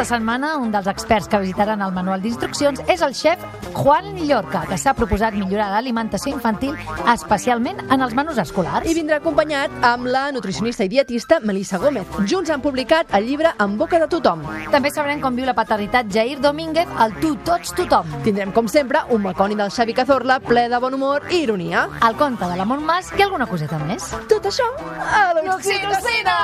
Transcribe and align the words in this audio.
Aquesta 0.00 0.16
setmana, 0.16 0.54
un 0.56 0.70
dels 0.72 0.86
experts 0.88 1.26
que 1.28 1.38
visitaran 1.42 1.82
el 1.84 1.90
manual 1.92 2.22
d'instruccions 2.24 2.78
és 2.88 3.02
el 3.04 3.12
xef 3.12 3.42
Juan 3.74 4.06
Llorca, 4.16 4.62
que 4.64 4.78
s'ha 4.80 4.94
proposat 4.96 5.34
millorar 5.36 5.66
l'alimentació 5.74 6.32
infantil, 6.32 6.72
especialment 7.12 7.82
en 7.84 8.00
els 8.00 8.14
menús 8.16 8.40
escolars. 8.40 8.88
I 8.88 8.94
vindrà 8.96 9.18
acompanyat 9.20 9.68
amb 9.84 10.08
la 10.08 10.22
nutricionista 10.32 10.86
i 10.88 10.88
dietista 10.88 11.36
Melissa 11.44 11.76
Gómez. 11.82 12.08
Junts 12.24 12.48
han 12.48 12.64
publicat 12.64 13.12
el 13.18 13.28
llibre 13.28 13.52
En 13.60 13.76
boca 13.76 14.00
de 14.00 14.08
tothom. 14.08 14.40
També 14.72 14.88
sabrem 14.88 15.20
com 15.20 15.36
viu 15.36 15.44
la 15.44 15.52
paternitat 15.58 16.08
Jair 16.08 16.40
Domínguez, 16.40 16.88
el 17.04 17.12
tu 17.20 17.34
tots 17.44 17.76
tothom. 17.76 18.08
Tindrem, 18.24 18.56
com 18.56 18.72
sempre, 18.72 19.04
un 19.12 19.20
maconi 19.28 19.58
del 19.60 19.68
Xavi 19.68 19.92
Cazorla 20.00 20.40
ple 20.40 20.64
de 20.72 20.80
bon 20.80 20.96
humor 20.96 21.28
i 21.28 21.42
ironia. 21.42 21.84
El 22.08 22.16
conte 22.16 22.48
de 22.48 22.56
l'Amor 22.56 22.80
Mas 22.80 23.12
i 23.18 23.28
alguna 23.28 23.44
coseta 23.52 23.76
més. 23.84 24.08
Tot 24.32 24.48
això 24.48 24.64
a 24.96 25.36
l'Oxitocina! 25.42 26.40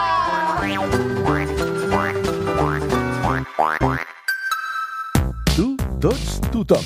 Tu, 5.54 5.66
tots, 6.02 6.40
tothom. 6.52 6.82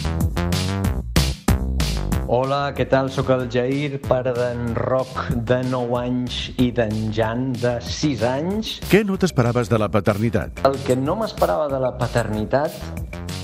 Hola, 2.30 2.70
què 2.76 2.84
tal? 2.86 3.08
Sóc 3.10 3.32
el 3.34 3.48
Jair, 3.50 3.96
pare 4.04 4.30
d'en 4.36 4.74
Roc, 4.76 5.32
de 5.48 5.62
9 5.66 5.96
anys, 5.98 6.36
i 6.62 6.68
d'en 6.76 7.08
Jan, 7.16 7.48
de 7.58 7.78
6 7.82 8.22
anys. 8.28 8.76
Què 8.92 9.00
no 9.06 9.18
t'esperaves 9.18 9.72
de 9.72 9.80
la 9.82 9.88
paternitat? 9.90 10.62
El 10.68 10.78
que 10.86 10.94
no 10.94 11.16
m'esperava 11.18 11.66
de 11.72 11.80
la 11.82 11.90
paternitat 11.98 12.76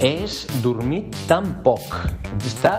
és 0.05 0.45
dormir 0.63 1.07
tan 1.27 1.57
poc. 1.67 1.99
Estar 2.45 2.79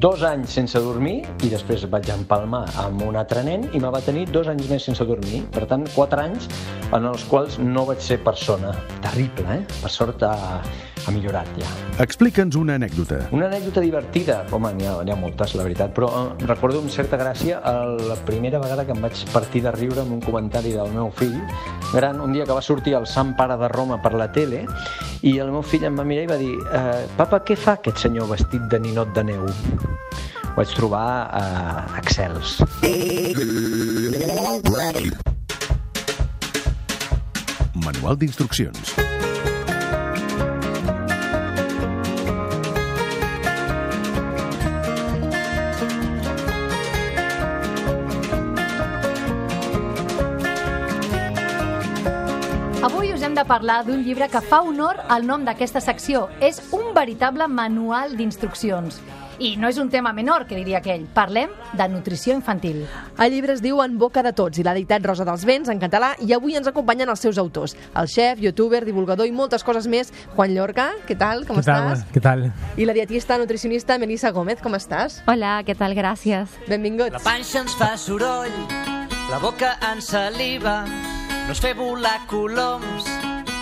dos 0.00 0.22
anys 0.26 0.52
sense 0.58 0.80
dormir 0.82 1.20
i 1.44 1.50
després 1.52 1.86
vaig 1.90 2.10
empalmar 2.14 2.64
amb 2.80 3.02
un 3.06 3.16
altre 3.20 3.42
nen 3.46 3.68
i 3.74 3.80
me 3.82 3.90
va 3.92 4.02
tenir 4.04 4.26
dos 4.32 4.48
anys 4.50 4.68
més 4.72 4.86
sense 4.90 5.06
dormir. 5.06 5.44
Per 5.54 5.66
tant, 5.70 5.86
quatre 5.94 6.26
anys 6.26 6.50
en 6.96 7.06
els 7.06 7.24
quals 7.30 7.58
no 7.62 7.84
vaig 7.88 8.00
ser 8.02 8.18
persona. 8.24 8.72
Terrible, 9.04 9.46
eh? 9.60 9.62
Per 9.82 9.90
sort 9.92 10.22
ha, 10.26 10.60
ha 10.60 11.14
millorat 11.14 11.48
ja. 11.58 11.68
Explica'ns 12.02 12.56
una 12.58 12.74
anècdota. 12.80 13.20
Una 13.36 13.46
anècdota 13.50 13.82
divertida, 13.84 14.40
home, 14.54 14.72
n'hi 14.76 14.88
ha, 14.90 14.98
ha 15.00 15.18
moltes, 15.18 15.54
la 15.58 15.66
veritat, 15.66 15.94
però 15.96 16.10
eh, 16.10 16.46
recordo 16.50 16.82
amb 16.82 16.90
certa 16.92 17.18
gràcia 17.20 17.60
la 18.00 18.18
primera 18.26 18.60
vegada 18.62 18.84
que 18.86 18.94
em 18.96 19.02
vaig 19.04 19.24
partir 19.34 19.64
de 19.66 19.74
riure 19.76 20.02
amb 20.04 20.16
un 20.18 20.22
comentari 20.24 20.74
del 20.76 20.90
meu 20.94 21.10
fill, 21.14 21.38
gran, 21.94 22.20
un 22.20 22.34
dia 22.36 22.46
que 22.46 22.56
va 22.56 22.64
sortir 22.64 22.96
el 22.98 23.06
Sant 23.10 23.34
Pare 23.38 23.56
de 23.60 23.68
Roma 23.72 24.00
per 24.02 24.14
la 24.18 24.30
tele, 24.32 24.66
i 25.22 25.36
el 25.38 25.50
meu 25.52 25.62
fill 25.62 25.84
em 25.88 25.98
va 25.98 26.06
mirar 26.06 26.24
i 26.26 26.30
va 26.30 26.38
dir 26.40 26.54
eh, 26.58 27.06
«Papa, 27.18 27.42
què 27.46 27.56
fa 27.58 27.78
aquest 27.78 28.06
senyor 28.06 28.30
vestit 28.30 28.62
de 28.72 28.82
ninot 28.82 29.14
de 29.16 29.26
neu?» 29.32 29.46
Ho 30.50 30.56
vaig 30.56 30.72
trobar 30.74 31.30
eh, 31.38 32.00
excels. 32.02 32.58
Manual 37.84 38.16
d'instruccions. 38.20 38.90
Avui 52.82 53.12
us 53.14 53.22
hem 53.22 53.34
de 53.34 53.44
parlar 53.44 53.84
d'un 53.86 54.02
llibre 54.04 54.28
que 54.28 54.40
fa 54.44 54.60
honor 54.60 55.00
al 55.08 55.24
nom 55.28 55.46
d'aquesta 55.48 55.80
secció. 55.80 56.28
És 56.40 56.60
un 56.76 56.92
veritable 56.96 57.48
manual 57.48 58.16
d'instruccions. 58.16 59.00
I 59.40 59.54
no 59.56 59.70
és 59.72 59.78
un 59.80 59.88
tema 59.88 60.12
menor, 60.12 60.44
que 60.44 60.54
diria 60.58 60.82
aquell. 60.82 61.06
Parlem 61.16 61.48
de 61.72 61.86
nutrició 61.88 62.34
infantil. 62.36 62.82
El 63.16 63.32
llibre 63.32 63.54
es 63.56 63.62
diu 63.64 63.78
En 63.80 63.94
boca 63.98 64.20
de 64.22 64.34
tots 64.36 64.60
i 64.60 64.64
l'ha 64.66 64.74
editat 64.76 65.06
Rosa 65.06 65.24
dels 65.24 65.46
Vents 65.48 65.70
en 65.72 65.80
català 65.80 66.10
i 66.20 66.34
avui 66.36 66.58
ens 66.58 66.68
acompanyen 66.68 67.08
els 67.08 67.22
seus 67.24 67.38
autors. 67.40 67.72
El 67.96 68.10
xef, 68.12 68.42
youtuber, 68.44 68.82
divulgador 68.84 69.24
i 69.24 69.32
moltes 69.32 69.64
coses 69.64 69.88
més. 69.88 70.12
Juan 70.36 70.52
Llorca, 70.52 70.90
què 71.08 71.16
tal? 71.16 71.46
Com 71.48 71.56
¿Qué 71.56 71.64
tal? 71.64 71.88
estàs? 71.88 72.04
¿Qué 72.12 72.20
tal? 72.20 72.44
I 72.76 72.84
la 72.84 72.92
dietista 72.92 73.38
nutricionista 73.40 73.96
Melissa 73.98 74.30
Gómez, 74.30 74.60
com 74.60 74.76
estàs? 74.76 75.22
Hola, 75.26 75.62
què 75.64 75.72
tal? 75.74 75.96
Gràcies. 75.96 76.60
Benvinguts. 76.68 77.16
La 77.16 77.24
panxa 77.24 77.62
ens 77.64 77.78
fa 77.80 77.94
soroll, 77.96 78.52
la 79.30 79.40
boca 79.40 79.72
ens 79.88 80.12
saliva, 80.12 80.82
no 81.46 81.56
es 81.56 81.64
fer 81.64 81.72
volar 81.80 82.26
coloms, 82.28 83.08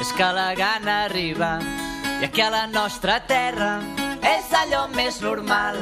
és 0.02 0.10
que 0.18 0.26
la 0.34 0.50
gana 0.58 1.04
arriba. 1.04 1.60
I 2.18 2.26
aquí 2.26 2.42
a 2.42 2.50
la 2.50 2.66
nostra 2.66 3.20
terra 3.30 3.78
és 4.22 4.52
allò 4.52 4.86
més 4.94 5.20
normal, 5.22 5.76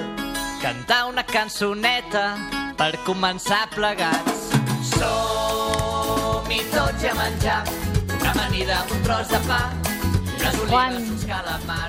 cantar 0.63 1.07
una 1.11 1.25
cançoneta 1.25 2.37
per 2.77 2.93
començar 3.07 3.67
plegats. 3.75 4.51
Som-hi 4.97 6.61
tots 6.75 7.03
i 7.05 7.11
a 7.11 7.15
menjar, 7.19 7.63
una 8.21 8.31
amanida 8.33 8.83
un 8.93 9.03
tros 9.07 9.29
de 9.33 9.41
pa, 9.49 9.61
Juan. 10.69 10.95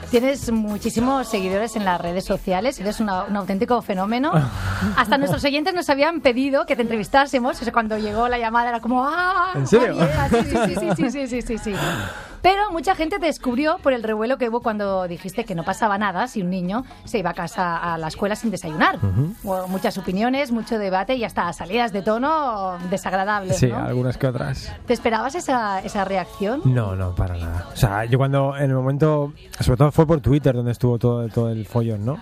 Tienes 0.09 0.51
muchísimos 0.51 1.27
seguidores 1.27 1.75
en 1.75 1.85
las 1.85 1.99
redes 2.01 2.25
sociales, 2.25 2.79
eres 2.79 2.99
una- 2.99 3.23
un 3.25 3.35
auténtico 3.37 3.81
fenómeno. 3.81 4.31
Hasta 4.97 5.17
nuestros 5.17 5.43
oyentes 5.43 5.73
nos 5.75 5.89
habían 5.89 6.21
pedido 6.21 6.65
que 6.65 6.75
te 6.75 6.81
entrevistásemos, 6.81 7.59
o 7.61 7.63
sea, 7.63 7.73
cuando 7.73 7.97
llegó 7.97 8.27
la 8.27 8.37
llamada 8.39 8.69
era 8.69 8.79
como 8.79 9.05
¡ah! 9.05 9.51
¿En 9.55 9.67
serio? 9.67 9.95
Sí, 10.31 10.37
sí, 10.43 10.75
sí, 10.79 11.11
sí, 11.11 11.27
sí, 11.27 11.41
sí, 11.41 11.57
sí. 11.57 11.73
Pero 12.41 12.71
mucha 12.71 12.95
gente 12.95 13.19
te 13.19 13.25
descubrió 13.25 13.77
por 13.79 13.93
el 13.93 14.03
revuelo 14.03 14.37
que 14.37 14.49
hubo 14.49 14.61
cuando 14.61 15.07
dijiste 15.07 15.43
que 15.43 15.55
no 15.55 15.63
pasaba 15.63 15.97
nada 15.97 16.27
si 16.27 16.41
un 16.41 16.49
niño 16.49 16.83
se 17.05 17.19
iba 17.19 17.31
a 17.31 17.33
casa 17.33 17.77
a 17.93 17.97
la 17.97 18.07
escuela 18.07 18.35
sin 18.35 18.51
desayunar. 18.51 18.99
Hubo 19.43 19.67
muchas 19.67 19.97
opiniones, 19.97 20.51
mucho 20.51 20.77
debate 20.77 21.15
y 21.15 21.23
hasta 21.23 21.51
salidas 21.53 21.91
de 21.93 22.01
tono 22.01 22.77
desagradables, 22.89 23.57
Sí, 23.57 23.67
¿no? 23.67 23.77
algunas 23.77 24.17
que 24.17 24.27
otras. 24.27 24.73
¿Te 24.85 24.93
esperabas 24.93 25.35
esa, 25.35 25.79
esa 25.81 26.05
reacción? 26.05 26.61
No, 26.65 26.95
no, 26.95 27.15
para 27.15 27.37
nada. 27.37 27.67
O 27.73 27.75
sea, 27.75 28.05
yo 28.05 28.17
cuando 28.17 28.55
en 28.57 28.69
el 28.69 28.75
momento, 28.75 29.33
sobre 29.59 29.77
todo 29.77 29.91
fue 29.91 30.05
por 30.07 30.21
Twitter 30.21 30.55
donde 30.55 30.71
estuvo 30.71 30.97
todo, 30.99 31.27
todo 31.29 31.49
el 31.49 31.65
follón, 31.65 32.05
¿no? 32.05 32.17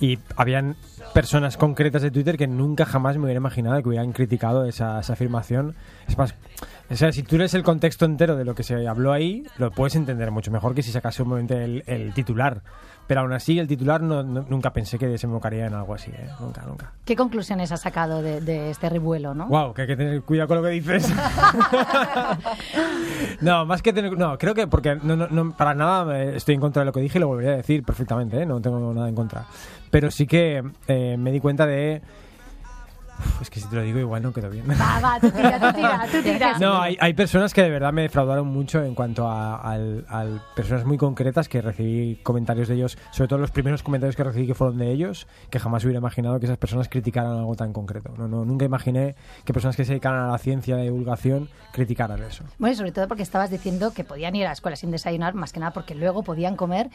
Y 0.00 0.18
habían 0.36 0.76
personas 1.14 1.56
concretas 1.56 2.02
de 2.02 2.10
Twitter 2.10 2.36
que 2.36 2.46
nunca 2.48 2.84
jamás 2.84 3.16
me 3.16 3.24
hubiera 3.24 3.38
imaginado 3.38 3.80
que 3.82 3.88
hubieran 3.88 4.12
criticado 4.12 4.64
esa, 4.64 4.98
esa 5.00 5.12
afirmación. 5.12 5.74
Es 6.08 6.18
más, 6.18 6.34
o 6.90 6.96
sea, 6.96 7.12
si 7.12 7.22
tú 7.22 7.38
lees 7.38 7.54
el 7.54 7.62
contexto 7.62 8.04
entero 8.04 8.36
de 8.36 8.44
lo 8.44 8.54
que 8.54 8.62
se 8.62 8.86
habló 8.86 9.12
ahí, 9.12 9.44
lo 9.58 9.70
puedes 9.70 9.96
entender 9.96 10.30
mucho 10.30 10.50
mejor 10.50 10.74
que 10.74 10.82
si 10.82 10.92
sacase 10.92 11.22
un 11.22 11.28
momento 11.30 11.54
el, 11.54 11.82
el 11.86 12.12
titular. 12.14 12.62
Pero 13.06 13.20
aún 13.20 13.34
así, 13.34 13.58
el 13.58 13.68
titular 13.68 14.00
no- 14.00 14.22
no- 14.22 14.46
nunca 14.48 14.72
pensé 14.72 14.98
que 14.98 15.06
desembocaría 15.06 15.66
en 15.66 15.74
algo 15.74 15.94
así, 15.94 16.10
¿eh? 16.10 16.26
Nunca, 16.40 16.62
nunca. 16.66 16.92
¿Qué 17.04 17.14
conclusiones 17.14 17.70
has 17.70 17.82
sacado 17.82 18.22
de, 18.22 18.40
de 18.40 18.70
este 18.70 18.88
revuelo, 18.88 19.34
no? 19.34 19.46
Wow, 19.46 19.74
que 19.74 19.82
hay 19.82 19.88
que 19.88 19.96
tener 19.96 20.22
cuidado 20.22 20.48
con 20.48 20.56
lo 20.58 20.62
que 20.62 20.70
dices. 20.70 21.12
no, 23.40 23.66
más 23.66 23.82
que 23.82 23.92
tener. 23.92 24.16
No, 24.16 24.38
creo 24.38 24.54
que 24.54 24.66
porque 24.66 24.96
no, 25.02 25.16
no, 25.16 25.52
para 25.52 25.74
nada 25.74 26.22
estoy 26.22 26.54
en 26.54 26.60
contra 26.60 26.80
de 26.80 26.86
lo 26.86 26.92
que 26.92 27.00
dije 27.00 27.18
y 27.18 27.20
lo 27.20 27.28
volvería 27.28 27.52
a 27.52 27.56
decir 27.56 27.82
perfectamente, 27.84 28.42
¿eh? 28.42 28.46
no 28.46 28.60
tengo 28.60 28.92
nada 28.94 29.08
en 29.08 29.14
contra. 29.14 29.44
Pero 29.90 30.10
sí 30.10 30.26
que 30.26 30.62
eh, 30.88 31.16
me 31.18 31.32
di 31.32 31.40
cuenta 31.40 31.66
de. 31.66 32.02
Es 33.40 33.50
que 33.50 33.60
si 33.60 33.68
te 33.68 33.76
lo 33.76 33.82
digo, 33.82 33.98
igual 33.98 34.22
no 34.22 34.32
quedó 34.32 34.50
bien. 34.50 34.64
Va, 34.70 35.00
va, 35.00 35.20
tú 35.20 35.30
tira, 35.30 35.58
tú 35.60 35.76
tira, 35.76 36.06
tú 36.10 36.18
tira. 36.22 36.58
No, 36.58 36.80
hay, 36.80 36.96
hay 37.00 37.14
personas 37.14 37.52
que 37.52 37.62
de 37.62 37.70
verdad 37.70 37.92
me 37.92 38.02
defraudaron 38.02 38.46
mucho 38.46 38.82
en 38.82 38.94
cuanto 38.94 39.28
a, 39.28 39.56
al- 39.56 40.04
al 40.08 40.42
personas 40.54 40.84
muy 40.84 40.96
concretas 40.96 41.48
que 41.48 41.60
recibí 41.62 42.16
comentarios 42.22 42.68
de 42.68 42.74
ellos, 42.76 42.98
sobre 43.10 43.28
todo 43.28 43.38
los 43.38 43.50
primeros 43.50 43.82
comentarios 43.82 44.16
que 44.16 44.24
recibí 44.24 44.46
que 44.46 44.54
fueron 44.54 44.78
de 44.78 44.90
ellos, 44.90 45.26
que 45.50 45.58
jamás 45.58 45.84
hubiera 45.84 45.98
imaginado 45.98 46.38
que 46.40 46.46
esas 46.46 46.58
personas 46.58 46.88
criticaran 46.88 47.32
algo 47.32 47.54
tan 47.56 47.72
concreto. 47.72 48.12
No, 48.16 48.28
no, 48.28 48.44
nunca 48.44 48.64
imaginé 48.64 49.14
que 49.44 49.52
personas 49.52 49.76
que 49.76 49.84
se 49.84 49.92
dedicaran 49.92 50.24
a 50.28 50.32
la 50.32 50.38
ciencia, 50.38 50.74
a 50.74 50.78
la 50.78 50.84
divulgación, 50.84 51.48
criticaran 51.72 52.22
eso. 52.22 52.44
Bueno, 52.58 52.72
y 52.72 52.76
sobre 52.76 52.92
todo 52.92 53.08
porque 53.08 53.22
estabas 53.22 53.50
diciendo 53.50 53.92
que 53.92 54.04
podían 54.04 54.34
ir 54.36 54.44
a 54.44 54.48
la 54.48 54.52
escuela 54.54 54.76
sin 54.76 54.90
desayunar, 54.90 55.34
más 55.34 55.52
que 55.52 55.60
nada 55.60 55.72
porque 55.72 55.94
luego 55.94 56.22
podían 56.22 56.56
comer 56.56 56.88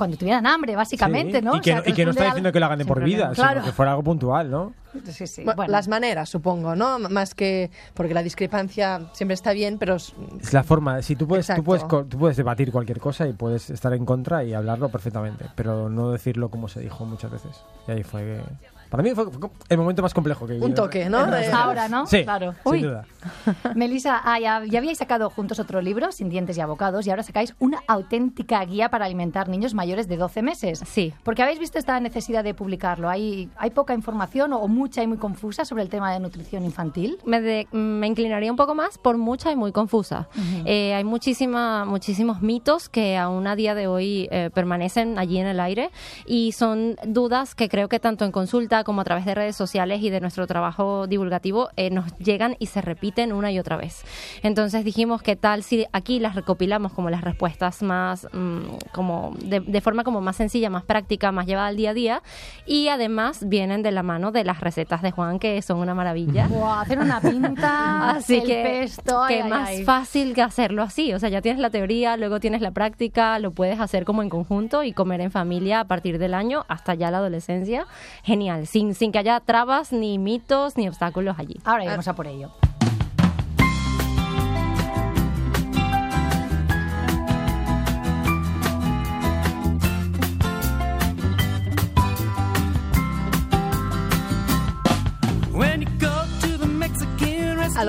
cuando 0.00 0.16
tuvieran 0.16 0.46
hambre, 0.46 0.74
básicamente, 0.74 1.40
Sí, 1.40 1.44
¿no? 1.44 1.56
Y 1.56 1.58
O 1.58 1.60
que, 1.60 1.70
sea, 1.70 1.76
no- 1.76 1.82
y 1.82 1.92
que 1.92 2.04
no 2.04 2.10
responde 2.10 2.10
está 2.12 2.24
diciendo 2.24 2.52
que 2.52 2.58
lo 2.60 2.66
hagan 2.66 2.78
de 2.78 2.84
por 2.86 3.04
vida, 3.04 3.32
Claro. 3.34 3.60
sino 3.60 3.64
que 3.66 3.72
fuera 3.72 3.90
algo 3.92 4.02
puntual, 4.02 4.50
¿no? 4.50 4.72
Sí, 5.04 5.26
sí. 5.26 5.44
Bueno, 5.44 5.56
Bueno, 5.56 5.72
Las 5.72 5.88
maneras, 5.88 6.28
supongo, 6.30 6.74
¿no? 6.74 6.98
Más 6.98 7.34
que... 7.34 7.70
Porque 7.92 8.14
la 8.14 8.22
discrepancia 8.22 9.02
siempre 9.12 9.34
está 9.34 9.52
bien, 9.52 9.76
pero... 9.78 9.96
Es 9.96 10.14
la 10.54 10.62
forma, 10.64 11.02
si 11.02 11.14
tú 11.16 11.28
puedes, 11.28 11.46
tú 11.46 11.62
puedes, 11.62 11.86
tú 11.86 12.18
puedes 12.18 12.36
debatir 12.38 12.72
cualquier 12.72 12.98
cosa 12.98 13.28
y 13.28 13.34
puedes 13.34 13.68
estar 13.68 13.92
en 13.92 14.04
contra 14.06 14.42
y 14.42 14.54
hablarlo 14.54 14.88
perfectamente, 14.88 15.44
pero 15.54 15.90
no 15.90 16.10
decirlo 16.10 16.48
como 16.48 16.66
se 16.68 16.80
dijo 16.80 17.04
muchas 17.04 17.30
veces. 17.30 17.62
Y 17.86 17.90
ahí 17.92 18.02
fue 18.02 18.22
que... 18.22 18.40
Para 18.90 19.02
mí 19.02 19.10
fue 19.14 19.30
fue 19.30 19.48
el 19.68 19.78
momento 19.78 20.02
más 20.02 20.12
complejo 20.12 20.46
que 20.46 20.56
he 20.56 20.60
Un 20.60 20.74
toque, 20.74 21.08
¿no? 21.08 21.18
Ahora, 21.54 21.88
¿no? 21.88 22.06
Sí, 22.06 22.24
Claro. 22.24 22.54
sin 22.64 22.72
Uy. 22.72 22.82
duda. 22.82 23.04
Melissa, 23.74 24.20
ah, 24.24 24.38
ya, 24.40 24.62
ya 24.64 24.78
habíais 24.78 24.98
sacado 24.98 25.30
juntos 25.30 25.58
otro 25.60 25.80
libro, 25.80 26.10
Sin 26.12 26.28
dientes 26.28 26.56
y 26.58 26.60
abocados, 26.60 27.06
y 27.06 27.10
ahora 27.10 27.22
sacáis 27.22 27.54
una 27.58 27.80
auténtica 27.86 28.64
guía 28.64 28.88
para 28.90 29.04
alimentar 29.06 29.48
niños 29.48 29.74
mayores 29.74 30.08
de 30.08 30.16
12 30.16 30.42
meses. 30.42 30.82
Sí. 30.86 31.12
Porque 31.22 31.42
habéis 31.42 31.58
visto 31.60 31.78
esta 31.78 31.98
necesidad 32.00 32.42
de 32.44 32.54
publicarlo. 32.54 33.08
¿Hay, 33.08 33.48
hay 33.56 33.70
poca 33.70 33.94
información 33.94 34.52
o 34.52 34.66
mucha 34.68 35.02
y 35.02 35.06
muy 35.06 35.18
confusa 35.18 35.64
sobre 35.64 35.82
el 35.82 35.88
tema 35.88 36.12
de 36.12 36.20
nutrición 36.20 36.64
infantil? 36.64 37.18
me, 37.24 37.40
de- 37.40 37.68
me 37.72 38.06
inclinaría 38.06 38.50
un 38.50 38.56
poco 38.56 38.74
más 38.74 38.98
por 38.98 39.16
mucha 39.18 39.52
y 39.52 39.56
muy 39.56 39.72
confusa. 39.72 40.28
Eh, 40.64 40.94
hay 40.94 41.04
muchísima, 41.04 41.84
muchísimos 41.84 42.42
mitos 42.42 42.88
que 42.88 43.16
aún 43.16 43.46
a 43.46 43.54
día 43.56 43.74
de 43.74 43.86
hoy 43.86 44.28
eh, 44.30 44.50
permanecen 44.52 45.18
allí 45.18 45.38
en 45.38 45.46
el 45.46 45.60
aire 45.60 45.90
y 46.26 46.52
son 46.52 46.96
dudas 47.06 47.54
que 47.54 47.68
creo 47.68 47.88
que 47.88 48.00
tanto 48.00 48.24
en 48.24 48.32
consulta 48.32 48.79
como 48.84 49.00
a 49.00 49.04
través 49.04 49.24
de 49.24 49.34
redes 49.34 49.56
sociales 49.56 50.02
y 50.02 50.10
de 50.10 50.20
nuestro 50.20 50.46
trabajo 50.46 51.06
divulgativo 51.06 51.70
eh, 51.76 51.90
nos 51.90 52.16
llegan 52.18 52.56
y 52.58 52.66
se 52.66 52.80
repiten 52.80 53.32
una 53.32 53.50
y 53.52 53.58
otra 53.58 53.76
vez. 53.76 54.04
Entonces 54.42 54.84
dijimos 54.84 55.22
que 55.22 55.36
tal 55.36 55.62
si 55.62 55.86
aquí 55.92 56.18
las 56.18 56.34
recopilamos 56.34 56.92
como 56.92 57.10
las 57.10 57.22
respuestas 57.22 57.82
más, 57.82 58.26
mm, 58.32 58.60
como 58.92 59.34
de, 59.42 59.60
de 59.60 59.80
forma 59.80 60.04
como 60.04 60.20
más 60.20 60.36
sencilla, 60.36 60.70
más 60.70 60.84
práctica, 60.84 61.32
más 61.32 61.46
llevada 61.46 61.68
al 61.68 61.76
día 61.76 61.90
a 61.90 61.94
día 61.94 62.22
y 62.66 62.88
además 62.88 63.48
vienen 63.48 63.82
de 63.82 63.92
la 63.92 64.02
mano 64.02 64.32
de 64.32 64.44
las 64.44 64.60
recetas 64.60 65.02
de 65.02 65.10
Juan 65.10 65.38
que 65.38 65.60
son 65.62 65.78
una 65.78 65.94
maravilla. 65.94 66.46
Buah, 66.48 66.82
hacer 66.82 66.98
una 66.98 67.20
pinta, 67.20 68.10
Así 68.10 68.38
el 68.38 68.46
que, 68.46 68.62
pesto, 68.62 69.22
que 69.28 69.42
ay, 69.42 69.48
más 69.48 69.68
ay. 69.68 69.84
fácil 69.84 70.34
que 70.34 70.42
hacerlo 70.42 70.82
así. 70.82 71.12
O 71.14 71.18
sea, 71.18 71.28
ya 71.28 71.42
tienes 71.42 71.60
la 71.60 71.70
teoría, 71.70 72.16
luego 72.16 72.40
tienes 72.40 72.60
la 72.60 72.70
práctica, 72.70 73.38
lo 73.38 73.52
puedes 73.52 73.80
hacer 73.80 74.04
como 74.04 74.22
en 74.22 74.28
conjunto 74.28 74.84
y 74.84 74.92
comer 74.92 75.20
en 75.20 75.30
familia 75.30 75.80
a 75.80 75.84
partir 75.84 76.18
del 76.18 76.34
año 76.34 76.64
hasta 76.68 76.94
ya 76.94 77.10
la 77.10 77.18
adolescencia. 77.18 77.86
Genial, 78.22 78.66
sin, 78.70 78.94
sin 78.94 79.10
que 79.10 79.18
haya 79.18 79.40
trabas, 79.40 79.92
ni 79.92 80.18
mitos, 80.18 80.76
ni 80.76 80.88
obstáculos 80.88 81.38
allí. 81.38 81.56
Ahora 81.64 81.84
iremos 81.84 82.06
a 82.06 82.14
por 82.14 82.26
ello. 82.26 82.50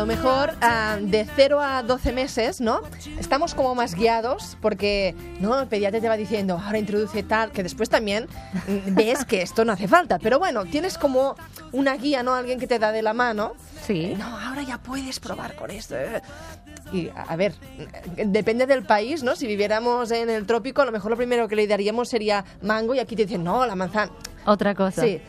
Lo 0.01 0.07
mejor 0.07 0.55
ah, 0.61 0.97
de 0.99 1.27
0 1.35 1.61
a 1.61 1.83
12 1.83 2.11
meses, 2.11 2.59
¿no? 2.59 2.81
Estamos 3.19 3.53
como 3.53 3.75
más 3.75 3.93
guiados 3.93 4.57
porque, 4.59 5.13
¿no? 5.39 5.59
El 5.59 5.67
pediatra 5.67 6.01
te 6.01 6.09
va 6.09 6.17
diciendo, 6.17 6.59
ahora 6.63 6.79
introduce 6.79 7.21
tal, 7.21 7.51
que 7.51 7.61
después 7.61 7.87
también 7.87 8.27
mm, 8.67 8.95
ves 8.95 9.25
que 9.25 9.43
esto 9.43 9.63
no 9.63 9.73
hace 9.73 9.87
falta. 9.87 10.17
Pero 10.17 10.39
bueno, 10.39 10.65
tienes 10.65 10.97
como 10.97 11.35
una 11.71 11.95
guía, 11.97 12.23
¿no? 12.23 12.33
Alguien 12.33 12.59
que 12.59 12.65
te 12.65 12.79
da 12.79 12.91
de 12.91 13.03
la 13.03 13.13
mano. 13.13 13.53
Sí. 13.85 14.05
Eh, 14.05 14.15
No, 14.17 14.25
ahora 14.39 14.63
ya 14.63 14.79
puedes 14.79 15.19
probar 15.19 15.55
con 15.55 15.69
esto. 15.69 15.95
eh. 15.95 16.19
Y 16.91 17.09
a 17.15 17.35
ver, 17.35 17.53
depende 18.25 18.65
del 18.65 18.83
país, 18.83 19.21
¿no? 19.21 19.35
Si 19.35 19.45
viviéramos 19.45 20.09
en 20.09 20.31
el 20.31 20.47
trópico, 20.47 20.81
a 20.81 20.85
lo 20.85 20.91
mejor 20.91 21.11
lo 21.11 21.17
primero 21.17 21.47
que 21.47 21.55
le 21.55 21.67
daríamos 21.67 22.09
sería 22.09 22.43
mango 22.63 22.95
y 22.95 22.99
aquí 22.99 23.15
te 23.15 23.25
dicen, 23.25 23.43
no, 23.43 23.65
la 23.67 23.75
manzana. 23.75 24.11
Otra 24.45 24.73
cosa. 24.73 25.03
Sí. 25.03 25.21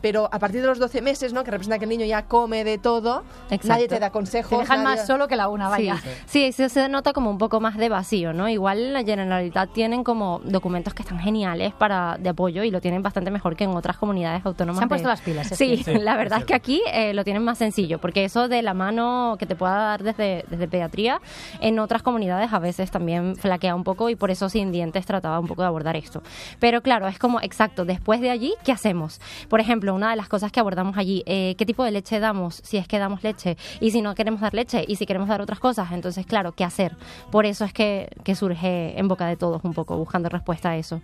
Pero 0.00 0.28
a 0.32 0.38
partir 0.38 0.60
de 0.60 0.66
los 0.68 0.78
12 0.78 1.02
meses, 1.02 1.32
¿no? 1.32 1.44
Que 1.44 1.50
representa 1.50 1.78
que 1.78 1.84
el 1.84 1.90
niño 1.90 2.04
ya 2.06 2.22
come 2.26 2.64
de 2.64 2.78
todo, 2.78 3.22
Exacto. 3.50 3.68
nadie 3.68 3.88
te 3.88 3.98
da 3.98 4.10
consejos. 4.10 4.50
Te 4.50 4.58
dejan 4.58 4.82
nadie- 4.84 4.96
más 4.98 5.06
solo 5.06 5.28
que 5.28 5.36
la 5.36 5.48
una, 5.48 5.66
Sí, 5.66 5.70
vaya. 5.88 6.02
sí, 6.26 6.52
se, 6.52 6.68
se 6.68 6.88
nota 6.88 7.12
como 7.12 7.30
un 7.30 7.38
poco 7.38 7.60
más 7.60 7.76
de 7.76 7.88
vacío, 7.88 8.32
¿no? 8.32 8.48
Igual 8.48 8.78
en 8.78 8.92
la 8.92 9.02
Generalitat 9.04 9.70
tienen 9.72 10.04
como 10.04 10.40
documentos 10.44 10.94
que 10.94 11.02
están 11.02 11.18
geniales 11.18 11.72
para 11.74 12.16
de 12.18 12.28
apoyo 12.30 12.62
y 12.62 12.70
lo 12.70 12.80
tienen 12.80 13.02
bastante 13.02 13.30
mejor 13.30 13.56
que 13.56 13.64
en 13.64 13.70
otras 13.70 13.96
comunidades 13.98 14.44
autónomas. 14.44 14.78
Se 14.78 14.82
han 14.84 14.88
de- 14.88 14.92
puesto 14.94 15.08
las 15.08 15.20
pilas, 15.20 15.48
Sí, 15.48 15.82
cierto. 15.82 16.02
la 16.04 16.16
verdad 16.16 16.40
es 16.40 16.44
que 16.44 16.54
aquí 16.54 16.82
eh, 16.92 17.12
lo 17.14 17.24
tienen 17.24 17.42
más 17.42 17.58
sencillo, 17.58 17.98
porque 17.98 18.24
eso 18.24 18.48
de 18.48 18.62
la 18.62 18.74
mano 18.74 19.36
que 19.38 19.46
te 19.46 19.56
pueda 19.56 19.74
dar 19.74 20.02
desde, 20.02 20.44
desde 20.48 20.68
pediatría, 20.68 21.20
en 21.60 21.78
otras 21.78 22.02
comunidades 22.02 22.52
a 22.52 22.58
veces 22.58 22.90
también 22.90 23.36
flaquea 23.36 23.74
un 23.74 23.84
poco 23.84 24.08
y 24.10 24.16
por 24.16 24.30
eso 24.30 24.48
Sin 24.48 24.72
Dientes 24.72 25.06
trataba 25.06 25.40
un 25.40 25.46
poco 25.46 25.62
de 25.62 25.68
abordar 25.68 25.96
esto. 25.96 26.22
Pero 26.58 26.82
claro, 26.82 27.08
es 27.08 27.18
como, 27.18 27.40
exacto, 27.40 27.84
después 27.84 28.20
de 28.20 28.30
allí, 28.30 28.54
¿qué 28.68 28.72
hacemos? 28.72 29.18
Por 29.48 29.60
ejemplo, 29.60 29.94
una 29.94 30.10
de 30.10 30.16
las 30.16 30.28
cosas 30.28 30.52
que 30.52 30.60
abordamos 30.60 30.98
allí, 30.98 31.22
eh, 31.24 31.54
¿qué 31.56 31.64
tipo 31.64 31.84
de 31.84 31.90
leche 31.90 32.20
damos? 32.20 32.60
Si 32.62 32.76
es 32.76 32.86
que 32.86 32.98
damos 32.98 33.22
leche, 33.22 33.56
y 33.80 33.92
si 33.92 34.02
no 34.02 34.14
queremos 34.14 34.42
dar 34.42 34.52
leche, 34.52 34.84
y 34.86 34.96
si 34.96 35.06
queremos 35.06 35.26
dar 35.26 35.40
otras 35.40 35.58
cosas, 35.58 35.90
entonces, 35.90 36.26
claro, 36.26 36.52
¿qué 36.52 36.64
hacer? 36.64 36.94
Por 37.30 37.46
eso 37.46 37.64
es 37.64 37.72
que, 37.72 38.10
que 38.24 38.34
surge 38.34 39.00
en 39.00 39.08
boca 39.08 39.26
de 39.26 39.36
todos 39.36 39.64
un 39.64 39.72
poco, 39.72 39.96
buscando 39.96 40.28
respuesta 40.28 40.68
a 40.68 40.76
eso. 40.76 41.00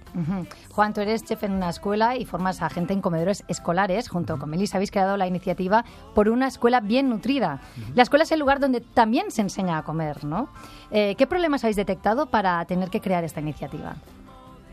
Juan, 0.72 0.92
tú 0.92 1.00
eres 1.00 1.24
chef 1.24 1.42
en 1.42 1.52
una 1.52 1.70
escuela 1.70 2.18
y 2.18 2.26
formas 2.26 2.60
a 2.60 2.68
gente 2.68 2.92
en 2.92 3.00
comedores 3.00 3.44
escolares. 3.48 4.10
Junto 4.10 4.38
con 4.38 4.50
Melissa 4.50 4.76
habéis 4.76 4.90
creado 4.90 5.16
la 5.16 5.26
iniciativa 5.26 5.86
por 6.14 6.28
una 6.28 6.48
escuela 6.48 6.80
bien 6.80 7.08
nutrida. 7.08 7.62
La 7.94 8.02
escuela 8.02 8.24
es 8.24 8.32
el 8.32 8.40
lugar 8.40 8.60
donde 8.60 8.82
también 8.82 9.30
se 9.30 9.40
enseña 9.40 9.78
a 9.78 9.84
comer, 9.84 10.22
¿no? 10.22 10.50
Eh, 10.90 11.14
¿Qué 11.16 11.26
problemas 11.26 11.64
habéis 11.64 11.76
detectado 11.76 12.26
para 12.26 12.62
tener 12.66 12.90
que 12.90 13.00
crear 13.00 13.24
esta 13.24 13.40
iniciativa? 13.40 13.96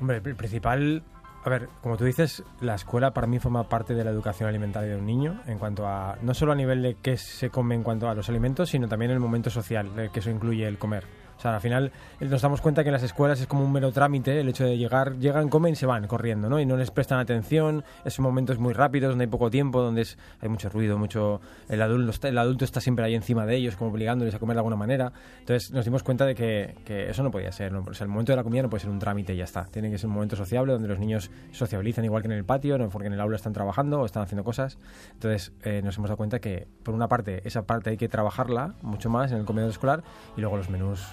Hombre, 0.01 0.21
el 0.25 0.35
principal, 0.35 1.03
a 1.43 1.49
ver, 1.49 1.69
como 1.81 1.97
tú 1.97 2.05
dices, 2.05 2.43
la 2.59 2.75
escuela 2.75 3.11
para 3.11 3.27
mí 3.27 3.39
forma 3.39 3.63
parte 3.63 3.95
de 3.95 4.03
la 4.03 4.11
educación 4.11 4.47
alimentaria 4.47 4.91
de 4.91 4.97
un 4.97 5.05
niño 5.05 5.41
en 5.47 5.57
cuanto 5.57 5.87
a, 5.87 6.17
no 6.21 6.33
solo 6.33 6.51
a 6.51 6.55
nivel 6.55 6.81
de 6.83 6.95
qué 7.01 7.17
se 7.17 7.49
come 7.49 7.73
en 7.73 7.83
cuanto 7.83 8.09
a 8.09 8.13
los 8.13 8.29
alimentos, 8.29 8.69
sino 8.69 8.87
también 8.87 9.11
el 9.11 9.19
momento 9.19 9.49
social, 9.49 10.09
que 10.13 10.19
eso 10.19 10.29
incluye 10.29 10.67
el 10.67 10.77
comer. 10.77 11.20
O 11.41 11.43
sea, 11.43 11.55
al 11.55 11.61
final 11.61 11.91
eh, 12.19 12.25
nos 12.25 12.39
damos 12.39 12.61
cuenta 12.61 12.83
que 12.83 12.89
en 12.89 12.93
las 12.93 13.01
escuelas 13.01 13.41
es 13.41 13.47
como 13.47 13.65
un 13.65 13.71
mero 13.71 13.91
trámite 13.91 14.39
el 14.39 14.49
hecho 14.49 14.63
de 14.63 14.77
llegar, 14.77 15.17
llegan, 15.17 15.49
comen 15.49 15.73
y 15.73 15.75
se 15.75 15.87
van 15.87 16.05
corriendo, 16.05 16.49
¿no? 16.49 16.59
Y 16.59 16.67
no 16.67 16.77
les 16.77 16.91
prestan 16.91 17.17
atención, 17.17 17.83
es 18.05 18.19
momentos 18.19 18.59
muy 18.59 18.73
rápidos, 18.73 19.09
donde 19.09 19.23
hay 19.23 19.27
poco 19.27 19.49
tiempo, 19.49 19.81
donde 19.81 20.01
es, 20.03 20.19
hay 20.39 20.49
mucho 20.49 20.69
ruido, 20.69 20.99
mucho 20.99 21.41
el 21.67 21.81
adulto, 21.81 22.27
el 22.27 22.37
adulto 22.37 22.63
está 22.63 22.79
siempre 22.79 23.05
ahí 23.05 23.15
encima 23.15 23.47
de 23.47 23.55
ellos, 23.55 23.75
como 23.75 23.89
obligándoles 23.89 24.35
a 24.35 24.37
comer 24.37 24.53
de 24.53 24.59
alguna 24.59 24.75
manera. 24.75 25.13
Entonces 25.39 25.71
nos 25.71 25.83
dimos 25.83 26.03
cuenta 26.03 26.27
de 26.27 26.35
que, 26.35 26.75
que 26.85 27.09
eso 27.09 27.23
no 27.23 27.31
podía 27.31 27.51
ser, 27.51 27.71
¿no? 27.71 27.83
O 27.89 27.93
sea, 27.95 28.05
el 28.05 28.11
momento 28.11 28.33
de 28.33 28.35
la 28.35 28.43
comida 28.43 28.61
no 28.61 28.69
puede 28.69 28.81
ser 28.81 28.91
un 28.91 28.99
trámite 28.99 29.33
y 29.33 29.37
ya 29.37 29.45
está. 29.45 29.65
Tiene 29.65 29.89
que 29.89 29.97
ser 29.97 30.09
un 30.09 30.13
momento 30.13 30.35
sociable 30.35 30.73
donde 30.73 30.89
los 30.89 30.99
niños 30.99 31.31
sociabilizan 31.53 32.05
igual 32.05 32.21
que 32.21 32.27
en 32.27 32.33
el 32.33 32.45
patio, 32.45 32.77
no 32.77 32.87
porque 32.89 33.07
en 33.07 33.13
el 33.13 33.19
aula 33.19 33.35
están 33.35 33.53
trabajando 33.53 33.99
o 33.99 34.05
están 34.05 34.21
haciendo 34.21 34.43
cosas. 34.43 34.77
Entonces 35.13 35.53
eh, 35.63 35.81
nos 35.83 35.97
hemos 35.97 36.09
dado 36.11 36.17
cuenta 36.17 36.37
que, 36.37 36.67
por 36.83 36.93
una 36.93 37.07
parte, 37.07 37.41
esa 37.45 37.63
parte 37.63 37.89
hay 37.89 37.97
que 37.97 38.09
trabajarla 38.09 38.75
mucho 38.83 39.09
más 39.09 39.31
en 39.31 39.39
el 39.39 39.45
comedor 39.45 39.71
escolar 39.71 40.03
y 40.37 40.41
luego 40.41 40.55
los 40.57 40.69
menús 40.69 41.03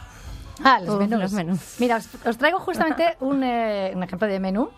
Ah, 0.65 0.81
los 0.81 0.95
Uf, 0.95 1.01
menús. 1.01 1.21
los 1.21 1.33
menús. 1.33 1.77
Mira, 1.79 1.97
os, 1.97 2.09
os 2.27 2.37
traigo 2.39 2.59
justamente 2.59 3.17
un, 3.21 3.43
eh, 3.45 3.93
un 3.95 4.03
ejemplo 4.03 4.27
de 4.29 4.41
menú 4.41 4.71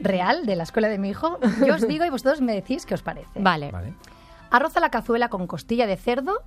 real 0.00 0.44
de 0.46 0.56
la 0.56 0.62
escuela 0.64 0.88
de 0.88 0.98
mi 0.98 1.10
hijo. 1.10 1.38
Yo 1.66 1.74
os 1.74 1.86
digo 1.86 2.04
y 2.04 2.10
vosotros 2.10 2.40
me 2.40 2.52
decís 2.54 2.86
qué 2.86 2.94
os 2.94 3.02
parece. 3.02 3.28
Vale. 3.40 3.70
¿vale? 3.70 3.94
Arroz 4.50 4.76
a 4.76 4.80
la 4.80 4.90
cazuela 4.90 5.28
con 5.28 5.46
costilla 5.46 5.86
de 5.86 5.96
cerdo 5.96 6.42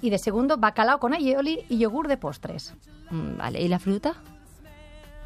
y 0.00 0.10
de 0.10 0.18
segundo 0.18 0.56
bacalao 0.56 0.98
con 0.98 1.12
aioli 1.14 1.64
y 1.68 1.78
yogur 1.78 2.08
de 2.08 2.16
postres. 2.16 2.74
Mm, 3.10 3.36
Vale, 3.38 3.60
¿y 3.60 3.68
la 3.68 3.78
fruta? 3.78 4.14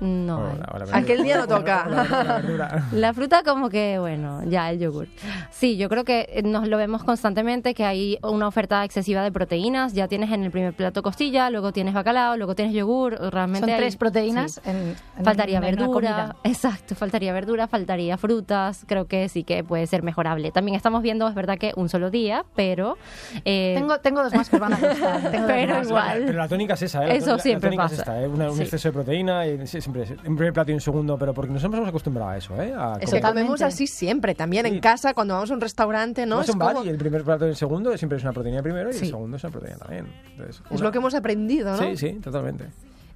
No. 0.00 0.38
O 0.38 0.40
la- 0.56 0.68
o 0.74 0.78
la. 0.90 0.96
Aquel 0.98 1.22
día 1.22 1.38
no 1.38 1.46
toca. 1.46 1.84
o 1.86 1.90
la- 1.90 2.84
o 2.92 2.96
la 2.96 3.14
fruta 3.14 3.42
como 3.42 3.70
que, 3.70 3.98
bueno, 3.98 4.42
ya 4.44 4.70
el 4.70 4.78
yogur. 4.78 5.08
Sí, 5.50 5.76
yo 5.76 5.88
creo 5.88 6.04
que 6.04 6.42
nos 6.44 6.68
lo 6.68 6.76
vemos 6.76 7.02
constantemente, 7.04 7.72
que 7.74 7.84
hay 7.84 8.18
una 8.22 8.46
oferta 8.48 8.84
excesiva 8.84 9.22
de 9.22 9.32
proteínas. 9.32 9.94
Ya 9.94 10.06
tienes 10.08 10.30
en 10.32 10.44
el 10.44 10.50
primer 10.50 10.74
plato 10.74 11.02
costilla, 11.02 11.48
luego 11.50 11.72
tienes 11.72 11.94
bacalao, 11.94 12.36
luego 12.36 12.54
tienes 12.54 12.74
yogur. 12.74 13.14
Realmente 13.32 13.66
Son 13.66 13.70
hay- 13.70 13.76
tres 13.80 13.96
proteínas 13.96 14.52
sí. 14.54 14.60
en, 14.70 14.76
en 15.18 15.24
Faltaría 15.24 15.56
en 15.58 15.62
verdura, 15.64 16.36
exacto, 16.44 16.94
faltaría 16.94 17.32
verdura, 17.32 17.66
faltaría 17.66 18.18
frutas, 18.18 18.84
creo 18.86 19.06
que 19.06 19.28
sí 19.28 19.44
que 19.44 19.64
puede 19.64 19.86
ser 19.86 20.02
mejorable. 20.02 20.50
También 20.52 20.74
estamos 20.76 21.02
viendo, 21.02 21.26
es 21.28 21.34
verdad 21.34 21.56
que 21.58 21.72
un 21.76 21.88
solo 21.88 22.10
día, 22.10 22.44
pero... 22.54 22.98
eh, 23.44 23.74
Tengo, 23.76 23.98
tengo 24.00 24.22
dos 24.22 24.34
más 24.34 24.50
que 24.50 24.58
van 24.58 24.74
a 24.74 24.76
gustar. 24.76 25.30
Pero 25.46 25.82
igual. 25.82 26.22
Pero 26.26 26.38
la 26.38 26.48
tónica 26.48 26.74
es 26.74 26.82
esa, 26.82 27.04
¿eh? 27.04 27.08
La 27.08 27.14
Eso 27.14 27.38
siempre 27.38 27.70
la 27.70 27.76
tónica 27.76 27.84
es 27.86 27.90
pasa. 28.00 28.02
esta, 28.02 28.22
¿eh? 28.22 28.28
Una- 28.28 28.50
un 28.50 28.56
Sí. 28.56 28.62
exceso 28.62 28.88
de 28.88 28.92
proteína 28.92 29.46
y 29.46 29.66
siempre 29.92 30.16
primer 30.36 30.52
plato 30.52 30.70
y 30.70 30.74
un 30.74 30.80
segundo, 30.80 31.16
pero 31.18 31.32
porque 31.34 31.52
nos 31.52 31.62
hemos 31.64 31.88
acostumbrado 31.88 32.30
a 32.30 32.36
eso, 32.36 32.60
¿eh? 32.60 32.74
A 32.76 32.98
Es 33.00 33.10
que 33.12 33.20
comemos 33.20 33.62
así 33.62 33.86
siempre, 33.86 34.34
también 34.34 34.66
Sí. 34.66 34.72
en 34.74 34.80
casa, 34.80 35.14
cuando 35.14 35.34
vamos 35.34 35.50
a 35.50 35.54
un 35.54 35.60
restaurante, 35.60 36.26
¿no? 36.26 36.36
Vas 36.36 36.48
Es, 36.48 36.54
un 36.54 36.58
bar 36.58 36.74
como- 36.74 36.86
y 36.86 36.88
el 36.88 36.98
primer 36.98 37.24
plato 37.24 37.46
y 37.46 37.50
el 37.50 37.56
segundo 37.56 37.96
siempre 37.96 38.18
es 38.18 38.24
una 38.24 38.32
proteína 38.32 38.62
primero 38.62 38.90
y 38.90 38.92
Sí. 38.94 39.04
el 39.04 39.10
segundo 39.10 39.36
es 39.36 39.44
una 39.44 39.52
proteína 39.52 39.78
también. 39.78 40.12
Entonces, 40.32 40.62
es 40.70 40.80
lo 40.80 40.90
que 40.92 40.98
hemos 40.98 41.14
aprendido, 41.14 41.70
¿no? 41.70 41.78
Sí, 41.78 41.96
sí, 41.96 42.12
totalmente. 42.22 42.66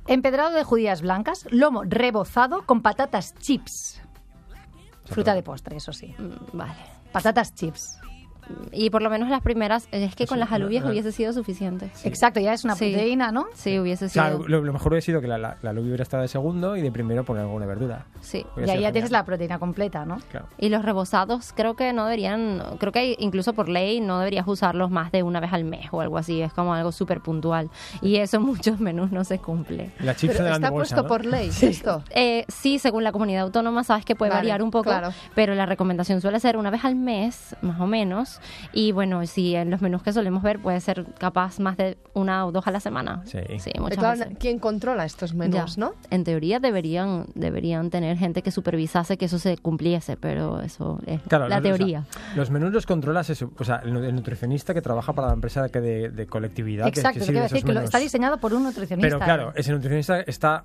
Empedrado 0.07 0.51
de 0.53 0.65
judías 0.65 1.03
blancas, 1.03 1.47
lomo 1.51 1.83
rebozado 1.85 2.65
con 2.67 2.83
patatas 2.83 3.35
chips. 3.39 4.01
Fruta 5.05 5.35
de 5.35 5.43
postre, 5.43 5.77
eso 5.77 5.93
sí. 5.93 6.15
mm, 6.19 6.57
Vale. 6.57 6.73
Patatas 7.13 7.55
chips. 7.55 7.99
Y 8.73 8.91
por 8.91 9.03
lo 9.03 9.11
menos 9.11 9.29
las 9.29 9.43
primeras, 9.43 9.89
es 9.93 10.15
que 10.15 10.25
Eso, 10.25 10.31
con 10.31 10.41
las 10.41 10.53
alubias 10.53 10.83
la- 10.83 10.89
la- 10.89 10.93
hubiese 10.93 11.13
sido 11.13 11.33
suficiente. 11.33 11.91
Exacto, 12.05 12.41
ya 12.41 12.53
es 12.53 12.65
una 12.65 12.75
Sí. 12.77 12.91
proteína, 12.93 13.33
¿no? 13.33 13.47
Sí, 13.55 13.79
hubiese 13.79 14.07
O 14.07 14.09
sido... 14.09 14.25
sea, 14.25 14.31
lo, 14.49 14.63
lo 14.63 14.73
mejor 14.73 14.93
hubiera 14.93 15.05
sido 15.05 15.21
que 15.21 15.27
la, 15.29 15.39
la, 15.39 15.57
la 15.63 15.71
alubia 15.71 15.89
hubiera 15.89 16.03
estado 16.03 16.23
de 16.23 16.29
segundo 16.29 16.77
y 16.77 16.83
de 16.83 16.91
primero 16.93 17.25
poner 17.25 17.43
alguna 17.43 17.67
verdura. 17.67 18.07
Sí. 18.21 18.39
Y 18.39 18.43
Hubiera 18.57 18.73
ahí 18.73 18.79
sido 18.79 18.89
ya 18.89 18.93
tienes 18.93 19.11
la 19.11 19.25
proteína 19.25 19.59
completa, 19.59 20.05
¿no? 20.05 20.19
Claro. 20.31 20.47
Y 20.59 20.69
los 20.69 20.85
rebozados 20.85 21.53
creo 21.55 21.75
que 21.77 21.93
no 21.93 22.05
deberían, 22.05 22.63
creo 22.79 22.93
que 22.93 23.17
incluso 23.19 23.53
por 23.55 23.69
ley 23.69 24.01
no 24.01 24.19
deberías 24.19 24.47
usarlos 24.47 24.91
más 24.91 25.13
de 25.13 25.23
una 25.23 25.41
vez 25.41 25.53
al 25.53 25.65
mes 25.65 25.89
o 25.93 26.01
algo 26.01 26.19
así, 26.19 26.41
es 26.43 26.53
como 26.53 26.75
algo 26.75 26.93
súper 26.93 27.21
puntual. 27.21 27.71
Y 28.03 28.17
eso 28.17 28.37
en 28.39 28.43
muchos 28.51 28.81
menús 28.81 29.11
no 29.13 29.25
se 29.25 29.39
cumple. 29.39 29.91
Y 30.01 30.05
las 30.05 30.17
chips 30.17 30.35
Pero 30.35 30.45
de 30.45 30.53
está 30.53 30.71
bolsa, 30.71 30.95
puesto 30.97 31.03
¿no? 31.03 31.09
por 31.09 31.25
ley 31.25 31.51
esto. 31.63 32.03
Eh, 32.11 32.45
sí, 32.49 32.79
según 32.79 33.05
la 33.05 33.13
comunidad 33.13 33.43
autónoma, 33.43 33.85
sabes 33.85 34.05
que 34.05 34.15
puede 34.17 34.31
Vale, 34.31 34.41
variar 34.41 34.63
un 34.63 34.71
poco, 34.71 34.91
claro. 34.91 35.11
pero 35.35 35.55
la 35.55 35.67
recomendación 35.67 36.21
suele 36.21 36.41
ser 36.41 36.57
una 36.57 36.71
vez 36.71 36.85
al 36.85 36.97
mes, 36.97 37.57
más 37.63 37.81
o 37.81 37.87
menos, 37.87 38.40
Y 38.73 38.93
bueno, 38.93 39.25
si 39.27 39.55
en 39.55 39.71
los 39.71 39.81
menús 39.83 40.03
que 40.03 40.13
solemos 40.13 40.43
ver 40.43 40.61
puede 40.61 40.81
ser 40.81 41.07
capaz 41.19 41.59
más 41.61 41.77
de 41.77 41.99
una 42.15 42.47
o 42.47 42.53
dos 42.53 42.67
a 42.67 42.71
la 42.71 42.81
semana. 42.81 43.23
Sí. 43.27 43.39
muchas 43.79 43.99
Claro, 43.99 44.19
veces. 44.21 44.37
¿Quién 44.39 44.59
controla 44.59 45.05
estos 45.05 45.35
menús, 45.35 45.77
Ya. 45.77 45.81
no? 45.81 45.93
En 46.11 46.25
teoría 46.25 46.61
deberían 46.61 47.27
deberían 47.35 47.91
tener 47.91 48.17
gente 48.17 48.43
que 48.43 48.51
supervisase 48.51 49.17
que 49.17 49.25
eso 49.27 49.39
se 49.39 49.57
cumpliese, 49.59 50.17
pero 50.17 50.61
eso 50.61 50.99
es 51.07 51.21
Claro, 51.23 51.49
la 51.49 51.61
los- 51.61 51.65
o 51.65 51.69
sea, 51.69 51.77
teoría. 51.77 52.05
los 52.37 52.51
menús 52.51 52.73
los 52.73 52.87
controlas 52.87 53.31
eso, 53.31 53.51
o 53.59 53.65
sea, 53.65 53.77
el, 53.85 53.97
el 53.97 54.15
nutricionista 54.15 54.75
que 54.75 54.83
trabaja 54.83 55.13
para 55.13 55.29
la 55.29 55.35
empresa 55.35 55.69
que 55.69 55.81
de, 55.81 56.09
de 56.11 56.27
colectividad. 56.27 56.85
que- 56.85 57.01
Exacto, 57.01 57.19
que 57.21 57.25
esos 57.25 57.35
decir 57.35 57.63
que 57.63 57.69
lo- 57.69 57.75
menús. 57.75 57.85
está 57.85 57.99
diseñado 57.99 58.39
por 58.39 58.53
un 58.55 58.65
nutricionista. 58.65 59.09
Pero 59.09 59.19
claro, 59.25 59.53
ese 59.57 59.73
nutricionista 59.73 60.21
está 60.21 60.65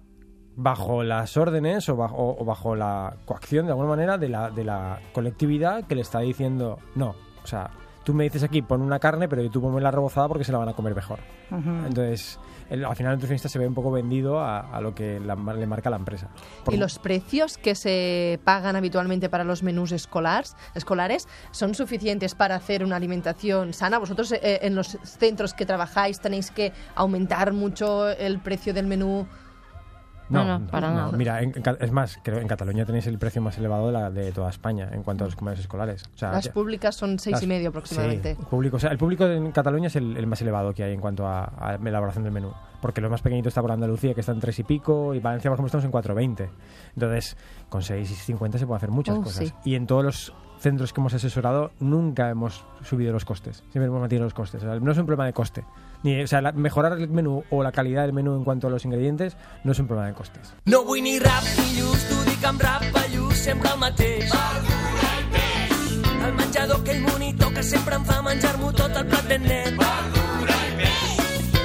bajo 0.58 1.03
las 1.03 1.36
órdenes 1.36 1.89
o 1.89 1.96
bajo, 1.98 2.38
o 2.39 2.46
bajo 2.46 2.75
la 2.75 3.15
coacción 3.25 3.65
de 3.65 3.72
alguna 3.74 3.89
manera 3.89 4.17
de 4.17 4.29
la, 4.29 4.50
de 4.51 4.63
la 4.63 5.00
colectividad 5.13 5.84
que 5.86 5.96
le 5.96 6.01
está 6.01 6.20
diciendo 6.20 6.79
no. 6.96 7.15
O 7.45 7.47
sea, 7.47 7.69
tú 8.03 8.13
me 8.13 8.23
dices 8.23 8.41
aquí 8.43 8.61
pon 8.63 8.81
una 8.81 8.97
carne, 8.99 9.27
pero 9.29 9.47
tú 9.51 9.61
ponme 9.61 9.79
la 9.81 9.91
rebozada 9.91 10.27
porque 10.27 10.43
se 10.43 10.51
la 10.51 10.57
van 10.57 10.69
a 10.69 10.73
comer 10.73 10.95
mejor. 10.95 11.19
Ujú. 11.51 11.69
Entonces, 11.87 12.39
el- 12.71 12.83
al 12.83 12.95
final 12.95 13.11
el 13.13 13.17
nutricionista 13.17 13.49
se 13.49 13.59
ve 13.59 13.67
un 13.67 13.75
poco 13.75 13.91
vendido 13.91 14.39
a, 14.39 14.59
a 14.59 14.81
lo 14.81 14.95
que 14.95 15.19
la- 15.19 15.35
le 15.35 15.67
marca 15.67 15.91
la 15.91 15.97
empresa. 15.97 16.27
Por- 16.63 16.73
¿Y 16.73 16.77
los 16.77 16.97
precios 16.97 17.57
que 17.59 17.75
se 17.75 18.39
pagan 18.43 18.75
habitualmente 18.75 19.29
para 19.29 19.43
los 19.43 19.61
menús 19.61 19.91
escolares, 19.91 20.55
escolares 20.73 21.27
son 21.51 21.75
suficientes 21.75 22.33
para 22.33 22.55
hacer 22.55 22.83
una 22.83 22.95
alimentación 22.95 23.73
sana? 23.73 23.99
¿Vosotros 23.99 24.31
eh, 24.31 24.59
en 24.63 24.73
los 24.75 24.97
centros 25.03 25.53
que 25.53 25.65
trabajáis 25.67 26.19
tenéis 26.19 26.49
que 26.49 26.73
aumentar 26.95 27.53
mucho 27.53 28.09
el 28.09 28.39
precio 28.39 28.73
del 28.73 28.87
menú? 28.87 29.27
No, 30.29 30.44
no, 30.44 30.65
para 30.67 30.91
nada. 30.91 31.12
Mira, 31.12 31.41
en- 31.41 31.53
es 31.79 31.91
más, 31.91 32.17
creo 32.24 32.39
en 32.39 32.48
Cataluña 32.48 32.86
tenéis 32.86 33.05
el 33.08 33.17
precio 33.20 33.41
más 33.41 33.58
elevado 33.58 33.88
de, 33.88 33.91
la, 33.94 34.10
de 34.10 34.32
toda 34.32 34.50
España 34.50 34.89
en 34.91 35.03
cuanto 35.03 35.24
a 35.24 35.27
los 35.27 35.36
comedores 35.36 35.62
escolares. 35.62 36.03
O 36.15 36.17
sea, 36.17 36.32
Las 36.32 36.50
públicas 36.50 36.96
son 36.96 37.20
seis 37.20 37.34
las- 37.34 37.44
y 37.44 37.48
medio 37.48 37.70
aproximadamente. 37.70 38.34
Sí, 38.36 38.41
el 38.41 38.48
público, 38.48 38.77
o 38.77 38.79
sea, 38.79 38.89
el 38.91 38.98
público 38.98 39.25
en 39.25 39.51
Cataluña 39.51 39.88
es 39.88 39.96
el, 39.96 40.17
el 40.17 40.25
más 40.27 40.41
elevado 40.41 40.74
que 40.74 40.84
hay 40.84 40.94
en 40.94 41.00
cuanto 41.00 41.27
a, 41.27 41.44
a 41.44 41.77
la 41.77 41.89
elaboración 41.89 42.24
del 42.24 42.34
menú. 42.34 42.51
Porque 42.82 43.01
lo 43.01 43.10
más 43.10 43.22
pequeñito 43.22 43.50
está 43.50 43.62
por 43.62 43.72
Andalucía, 43.72 44.13
que 44.13 44.20
está 44.20 44.32
en 44.32 44.39
tres 44.39 44.58
y 44.60 44.63
pico, 44.63 45.13
y 45.13 45.20
Valencia, 45.20 45.50
por 45.50 45.55
ejemplo, 45.60 45.79
estamos 45.79 46.05
en 46.05 46.15
4,20. 46.15 46.50
Entonces, 46.96 47.38
con 47.70 47.82
6,50 47.82 48.58
se 48.60 48.65
puede 48.67 48.77
hacer 48.77 48.89
muchas 48.91 49.17
Oh, 49.17 49.22
cosas. 49.24 49.48
sí. 49.48 49.53
Y 49.63 49.75
en 49.75 49.88
todos 49.88 50.03
los 50.03 50.34
centros 50.59 50.93
que 50.93 51.01
hemos 51.01 51.13
asesorado, 51.13 51.71
nunca 51.79 52.29
hemos 52.29 52.63
subido 52.83 53.12
los 53.13 53.25
costes. 53.25 53.57
Siempre 53.71 53.85
hemos 53.85 54.00
mantenido 54.00 54.25
los 54.25 54.33
costes. 54.33 54.63
O 54.63 54.65
sea, 54.65 54.79
no 54.79 54.91
es 54.91 54.97
un 54.97 55.05
problema 55.05 55.25
de 55.25 55.33
coste. 55.33 55.63
Ni, 56.03 56.21
o 56.21 56.27
sea, 56.27 56.41
la- 56.41 56.51
mejorar 56.51 56.93
el 56.93 57.07
menú 57.09 57.43
o 57.50 57.63
la 57.63 57.71
calidad 57.71 58.03
del 58.03 58.13
menú 58.13 58.35
en 58.35 58.43
cuanto 58.43 58.67
a 58.67 58.69
los 58.69 58.85
ingredientes 58.85 59.38
no 59.63 59.71
es 59.71 59.79
un 59.79 59.88
problema 59.88 60.07
de 60.09 60.13
costes. 60.15 60.53
No 60.65 60.83
vull 60.83 61.01
ni 61.03 61.19
rap 61.19 61.43
ni 61.57 61.79
lluç, 61.79 62.07
t'ho 62.09 62.24
dic 62.29 62.43
amb 62.45 62.62
rap, 62.62 62.83
ballús, 62.93 63.38
sempre 63.38 63.69
el 63.71 63.79
mateix. 63.79 64.31
El 66.25 66.33
menjador, 66.33 66.79
aquell 66.81 67.01
monitor 67.01 67.53
que 67.53 67.63
sempre 67.63 67.95
em 67.95 68.05
fa 68.05 68.21
menjar-m'ho 68.25 68.71
tot 68.74 68.95
el 68.97 69.05
plat 69.07 69.27
ben 69.29 69.43
net. 69.43 69.75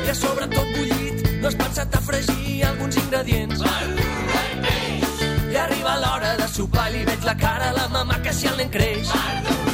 I 0.05 0.11
a 0.11 0.15
sobre 0.15 0.47
tot 0.49 0.67
bullit, 0.77 1.25
no 1.41 1.49
has 1.49 1.55
pensat 1.57 1.95
a 1.97 2.01
fregir 2.01 2.65
alguns 2.67 2.97
ingredients. 2.97 3.61
Arriba 3.63 4.10
l'hora 6.03 6.37
de 6.41 6.49
sopar 6.57 6.89
li 6.93 7.05
veig 7.09 7.27
la 7.29 7.37
cara 7.45 7.71
a 7.71 7.77
la 7.81 7.89
mamà 7.97 8.23
que 8.25 8.33
si 8.33 8.49
el 8.51 8.57
nen 8.63 8.73
creix. 8.77 9.70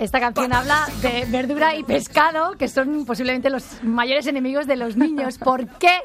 Esta 0.00 0.18
canción 0.18 0.50
habla 0.54 0.86
de 1.02 1.26
verdura 1.26 1.76
y 1.76 1.82
pescado, 1.82 2.52
que 2.52 2.68
son 2.68 3.04
posiblemente 3.04 3.50
los 3.50 3.82
mayores 3.82 4.26
enemigos 4.26 4.66
de 4.66 4.76
los 4.76 4.96
niños. 4.96 5.36
¿Por 5.36 5.66
qué? 5.66 5.98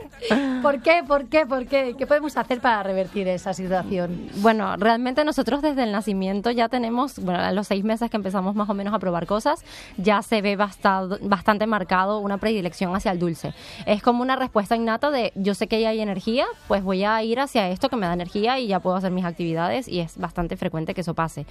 ¿Por 0.61 0.81
qué? 0.81 1.01
¿Por 1.07 1.27
qué? 1.27 1.45
¿Por 1.45 1.65
qué? 1.65 1.95
¿Qué 1.97 2.05
podemos 2.05 2.35
hacer 2.35 2.59
para 2.59 2.83
revertir 2.83 3.29
esa 3.29 3.53
situación? 3.53 4.27
Bueno, 4.41 4.75
realmente 4.75 5.23
nosotros 5.23 5.61
desde 5.61 5.83
el 5.83 5.93
nacimiento 5.93 6.51
ya 6.51 6.67
tenemos, 6.67 7.19
bueno, 7.19 7.39
a 7.39 7.53
los 7.53 7.67
seis 7.67 7.85
meses 7.85 8.11
que 8.11 8.17
empezamos 8.17 8.53
más 8.53 8.69
o 8.69 8.73
menos 8.73 8.93
a 8.93 8.99
probar 8.99 9.25
cosas, 9.27 9.63
ya 9.95 10.21
se 10.21 10.41
ve 10.41 10.57
bastante 10.57 11.65
marcado 11.65 12.19
una 12.19 12.37
predilección 12.37 12.93
hacia 12.97 13.13
el 13.13 13.19
dulce. 13.19 13.53
Es 13.85 14.03
como 14.03 14.21
una 14.21 14.35
respuesta 14.35 14.75
innata 14.75 15.09
de 15.09 15.31
yo 15.35 15.55
sé 15.55 15.67
que 15.67 15.79
ya 15.79 15.87
hay 15.87 16.01
energía, 16.01 16.45
pues 16.67 16.83
voy 16.83 17.05
a 17.05 17.23
ir 17.23 17.39
hacia 17.39 17.69
esto 17.69 17.87
que 17.87 17.95
me 17.95 18.07
da 18.07 18.13
energía 18.13 18.59
y 18.59 18.67
ya 18.67 18.81
puedo 18.81 18.97
hacer 18.97 19.11
mis 19.11 19.23
actividades 19.23 19.87
y 19.87 20.01
es 20.01 20.17
bastante 20.17 20.57
frecuente 20.57 20.93
que 20.93 20.99
eso 20.99 21.13
pase. 21.13 21.45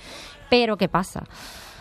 Pero 0.50 0.76
¿qué 0.76 0.90
pasa? 0.90 1.24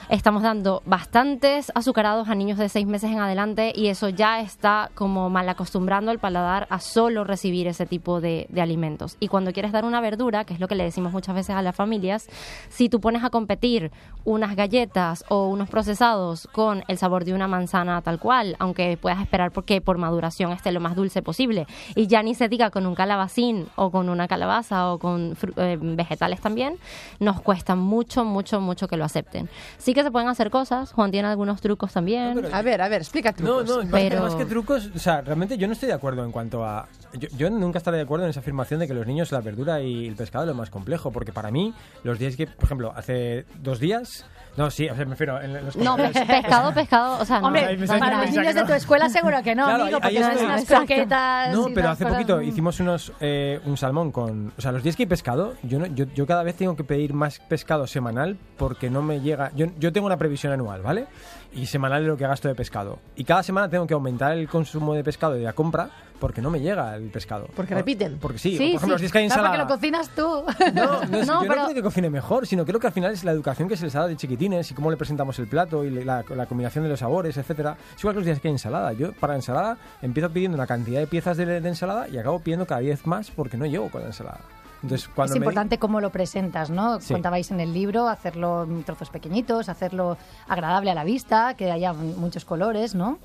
Estamos 0.10 0.44
dando 0.44 0.84
bastantes 0.86 1.72
azucarados 1.76 2.28
a 2.28 2.36
niños 2.36 2.58
de 2.58 2.68
seis 2.68 2.86
meses 2.86 3.10
en 3.10 3.20
adelante 3.20 3.72
y 3.74 3.88
eso 3.88 4.10
ya 4.10 4.42
está 4.42 4.92
como 4.96 5.30
mal 5.30 5.48
acostumbrando 5.48 6.12
el 6.12 6.20
paladar 6.20 6.68
a 6.70 6.80
solo 6.80 7.24
recibir 7.24 7.68
ese 7.68 7.86
tipo 7.86 8.20
de, 8.20 8.48
alimentos. 8.58 9.16
Y 9.20 9.30
cuando 9.30 9.54
quieres 9.54 9.72
dar 9.72 9.86
una 9.86 10.02
verdura, 10.02 10.44
que 10.44 10.54
es 10.54 10.60
lo 10.60 10.68
que 10.68 10.76
le 10.76 10.84
decimos 10.84 11.14
muchas 11.14 11.36
veces 11.36 11.56
a 11.56 11.62
las 11.62 11.76
familias, 11.76 12.28
si 12.70 12.90
tú 12.90 13.00
pones 13.00 13.24
a 13.24 13.30
competir 13.30 13.92
unas 14.26 14.56
galletas 14.56 15.24
o 15.30 15.48
unos 15.48 15.70
procesados 15.70 16.48
con 16.52 16.84
el 16.88 16.98
sabor 16.98 17.24
de 17.24 17.34
una 17.34 17.48
manzana 17.48 18.02
tal 18.02 18.20
cual, 18.20 18.56
aunque 18.60 18.98
puedas 18.98 19.22
esperar 19.22 19.52
porque 19.52 19.80
por 19.82 19.98
maduración 19.98 20.52
esté 20.52 20.72
lo 20.72 20.80
más 20.80 20.96
dulce 20.96 21.22
posible, 21.22 21.66
y 21.96 22.08
ya 22.08 22.24
ni 22.24 22.36
se 22.36 22.50
diga 22.50 22.72
con 22.72 22.86
un 22.86 22.96
calabacín 22.96 23.68
o 23.76 23.90
con 23.90 24.10
una 24.10 24.28
calabaza 24.28 24.92
o 24.92 25.00
con 25.00 25.38
eh, 25.58 25.78
vegetales 25.82 26.42
también, 26.42 26.78
nos 27.20 27.42
cuesta 27.42 27.76
mucho, 27.76 28.26
mucho, 28.26 28.60
mucho 28.60 28.88
que 28.88 28.98
lo 28.98 29.06
acepten. 29.06 29.50
Sí 29.78 29.93
que 29.94 30.04
se 30.04 30.12
pueden 30.12 30.28
hacer 30.28 30.50
cosas, 30.50 30.92
Juan 30.94 31.12
tiene 31.12 31.28
algunos 31.28 31.62
trucos 31.62 31.92
también. 31.94 32.46
A 32.54 32.62
ver, 32.62 32.82
a 32.82 32.90
ver, 32.90 33.02
explica 33.02 33.32
No, 33.40 33.64
trucos. 33.64 33.66
no, 33.68 33.76
más, 33.92 34.02
que, 34.02 34.10
Pero- 34.10 34.22
más 34.22 34.36
que 34.36 34.46
trucos, 34.46 34.90
o 34.96 35.00
sea, 35.00 35.22
realmente 35.22 35.58
yo 35.58 35.68
no 35.68 35.74
estoy 35.74 35.88
de 35.88 35.94
acuerdo 35.94 36.24
en 36.26 36.32
cuanto 36.32 36.66
a... 36.66 36.88
Yo, 37.14 37.28
yo 37.38 37.50
nunca 37.50 37.78
estaré 37.78 37.98
de 37.98 38.04
acuerdo 38.04 38.26
en 38.26 38.32
esa 38.32 38.40
afirmación 38.40 38.80
de 38.80 38.88
que 38.88 38.94
los 38.94 39.06
niños 39.08 39.32
la 39.32 39.42
verdura 39.42 39.82
y 39.82 40.08
el 40.08 40.16
pescado 40.16 40.46
es 40.46 40.48
lo 40.50 40.56
más 40.56 40.70
complejo, 40.70 41.12
porque 41.12 41.32
para 41.32 41.52
mí, 41.52 41.74
los 42.04 42.20
días 42.20 42.36
que, 42.36 42.48
por 42.48 42.66
ejemplo, 42.66 42.94
hace 42.96 43.46
dos 43.62 43.80
días... 43.80 44.26
No, 44.56 44.70
sí, 44.70 44.88
o 44.88 44.96
sea, 44.96 45.04
me 45.06 45.12
refiero 45.12 45.42
en 45.42 45.66
los 45.66 45.76
No, 45.76 45.98
comedores- 45.98 46.28
pescado, 46.28 46.74
pescado, 46.74 47.20
o 47.20 47.26
sea, 47.26 47.40
no. 47.40 47.48
Hombre, 47.48 47.76
para 47.88 48.18
los 48.22 48.30
niños 48.32 48.54
no. 48.54 48.62
de 48.62 48.68
tu 48.68 48.74
escuela 48.74 49.10
seguro 49.10 49.42
que 49.44 49.56
no, 49.56 49.66
Claro, 49.66 49.84
amigo, 49.84 50.00
porque 50.00 50.20
no 50.20 50.28
estoy. 50.30 50.46
unas 50.46 50.66
croquetas 50.66 51.56
No, 51.56 51.68
pero 51.74 51.90
hace 51.90 52.04
cosas- 52.04 52.18
poquito 52.20 52.42
hicimos 52.42 52.80
unos 52.80 53.12
eh, 53.20 53.60
un 53.66 53.78
salmón 53.78 54.12
con... 54.12 54.54
O 54.58 54.62
sea, 54.62 54.72
los 54.72 54.84
días 54.84 54.96
que 54.96 55.04
hay 55.04 55.08
pescado, 55.08 55.56
yo, 55.64 55.80
no- 55.80 55.88
yo, 55.88 56.06
yo 56.14 56.28
cada 56.28 56.44
vez 56.44 56.56
tengo 56.56 56.76
que 56.76 56.84
pedir 56.84 57.14
más 57.14 57.40
pescado 57.40 57.88
semanal 57.88 58.38
porque 58.58 58.90
no 58.92 59.02
me 59.02 59.22
llega... 59.22 59.52
Yo, 59.56 59.66
yo 59.80 59.92
tengo 59.92 60.06
una 60.06 60.18
previsión 60.18 60.54
anual, 60.54 60.82
¿vale? 60.84 61.08
Y 61.56 61.68
semanal 61.68 62.02
de 62.02 62.08
lo 62.10 62.18
que 62.18 62.26
gasto 62.26 62.48
de 62.48 62.56
pescado. 62.56 63.00
Y 63.16 63.24
cada 63.24 63.44
semana 63.44 63.70
tengo 63.70 63.86
que 63.86 63.94
aumentar 63.94 64.32
el 64.38 64.48
consumo 64.50 64.94
de 64.96 65.04
pescado 65.04 65.36
y 65.36 65.40
de 65.40 65.46
la 65.46 65.54
compra 65.54 65.90
porque 66.20 66.42
no 66.42 66.50
me 66.50 66.60
llega 66.62 66.96
el 66.96 67.10
pescado. 67.10 67.48
Porque 67.56 67.74
Por- 67.74 67.80
repiten. 67.80 68.18
Porque 68.20 68.38
sí, 68.40 68.52
Sí, 68.52 68.58
por 68.58 68.66
ejemplo, 68.78 68.88
sí. 68.88 68.92
los 68.92 69.02
días 69.02 69.12
que 69.12 69.18
hay 69.20 69.28
Claro, 69.28 69.42
porque 69.44 69.58
ensalada... 69.58 69.70
lo 69.70 69.76
cocinas 69.76 70.10
tú. 70.10 70.74
No, 70.74 71.06
no, 71.06 71.18
es- 71.20 71.28
No, 71.28 71.44
yo 71.44 71.50
pero- 71.50 71.62
no 71.62 71.64
creo 71.66 71.76
que 71.76 71.84
cocine 71.84 72.10
mejor, 72.10 72.48
sino 72.48 72.66
creo 72.66 72.80
que 72.80 72.88
al 72.88 72.94
final 72.94 73.12
es 73.12 73.24
la 73.24 73.32
educación 73.32 73.68
que 73.70 73.78
se 73.78 73.84
les 73.86 73.94
da 73.94 74.08
de 74.08 74.16
chiquitines 74.16 74.72
y 74.72 74.74
cómo 74.74 74.90
le 74.90 74.98
presentamos 74.98 75.38
el 75.40 75.48
plato 75.48 75.84
y 75.84 75.90
la, 75.92 76.24
la 76.36 76.46
combinación 76.48 76.86
de 76.86 76.90
los 76.90 77.00
sabores, 77.02 77.38
etcétera. 77.38 77.78
Es 77.96 78.00
igual 78.02 78.16
que 78.16 78.20
los 78.22 78.26
días 78.26 78.40
que 78.40 78.48
hay 78.48 78.54
ensalada. 78.54 78.94
Yo 78.94 79.12
para 79.14 79.36
ensalada 79.36 79.78
empiezo 80.02 80.30
pidiendo 80.32 80.56
una 80.56 80.66
cantidad 80.66 81.00
de 81.02 81.08
piezas 81.08 81.38
de, 81.38 81.46
de 81.62 81.70
ensalada 81.70 82.08
y 82.08 82.18
acabo 82.18 82.40
pidiendo 82.40 82.66
cada 82.66 82.80
10 82.82 83.06
más 83.06 83.30
porque 83.30 83.58
no 83.58 83.66
llego 83.66 83.90
con 83.92 84.02
la 84.02 84.08
ensalada. 84.08 84.40
Entonces, 84.84 85.10
cuando 85.16 85.34
es 85.34 85.40
me- 85.40 85.46
importante 85.46 85.80
cómo 85.80 86.02
lo 86.02 86.10
presentas, 86.12 86.70
¿no? 86.70 87.00
Sí. 87.00 87.14
Contabais 87.14 87.50
en 87.52 87.60
el 87.62 87.74
libro, 87.74 88.08
hacerlo 88.10 88.64
en 88.64 88.84
trozos 88.84 89.10
pequeñitos, 89.10 89.70
hacerlo 89.70 90.18
agradable 90.48 90.92
a 90.92 90.94
la 90.94 91.04
vista, 91.06 91.54
que 91.56 91.72
haya 91.72 91.94
muchos 91.94 92.44
colores, 92.46 92.94
¿no? 92.94 93.18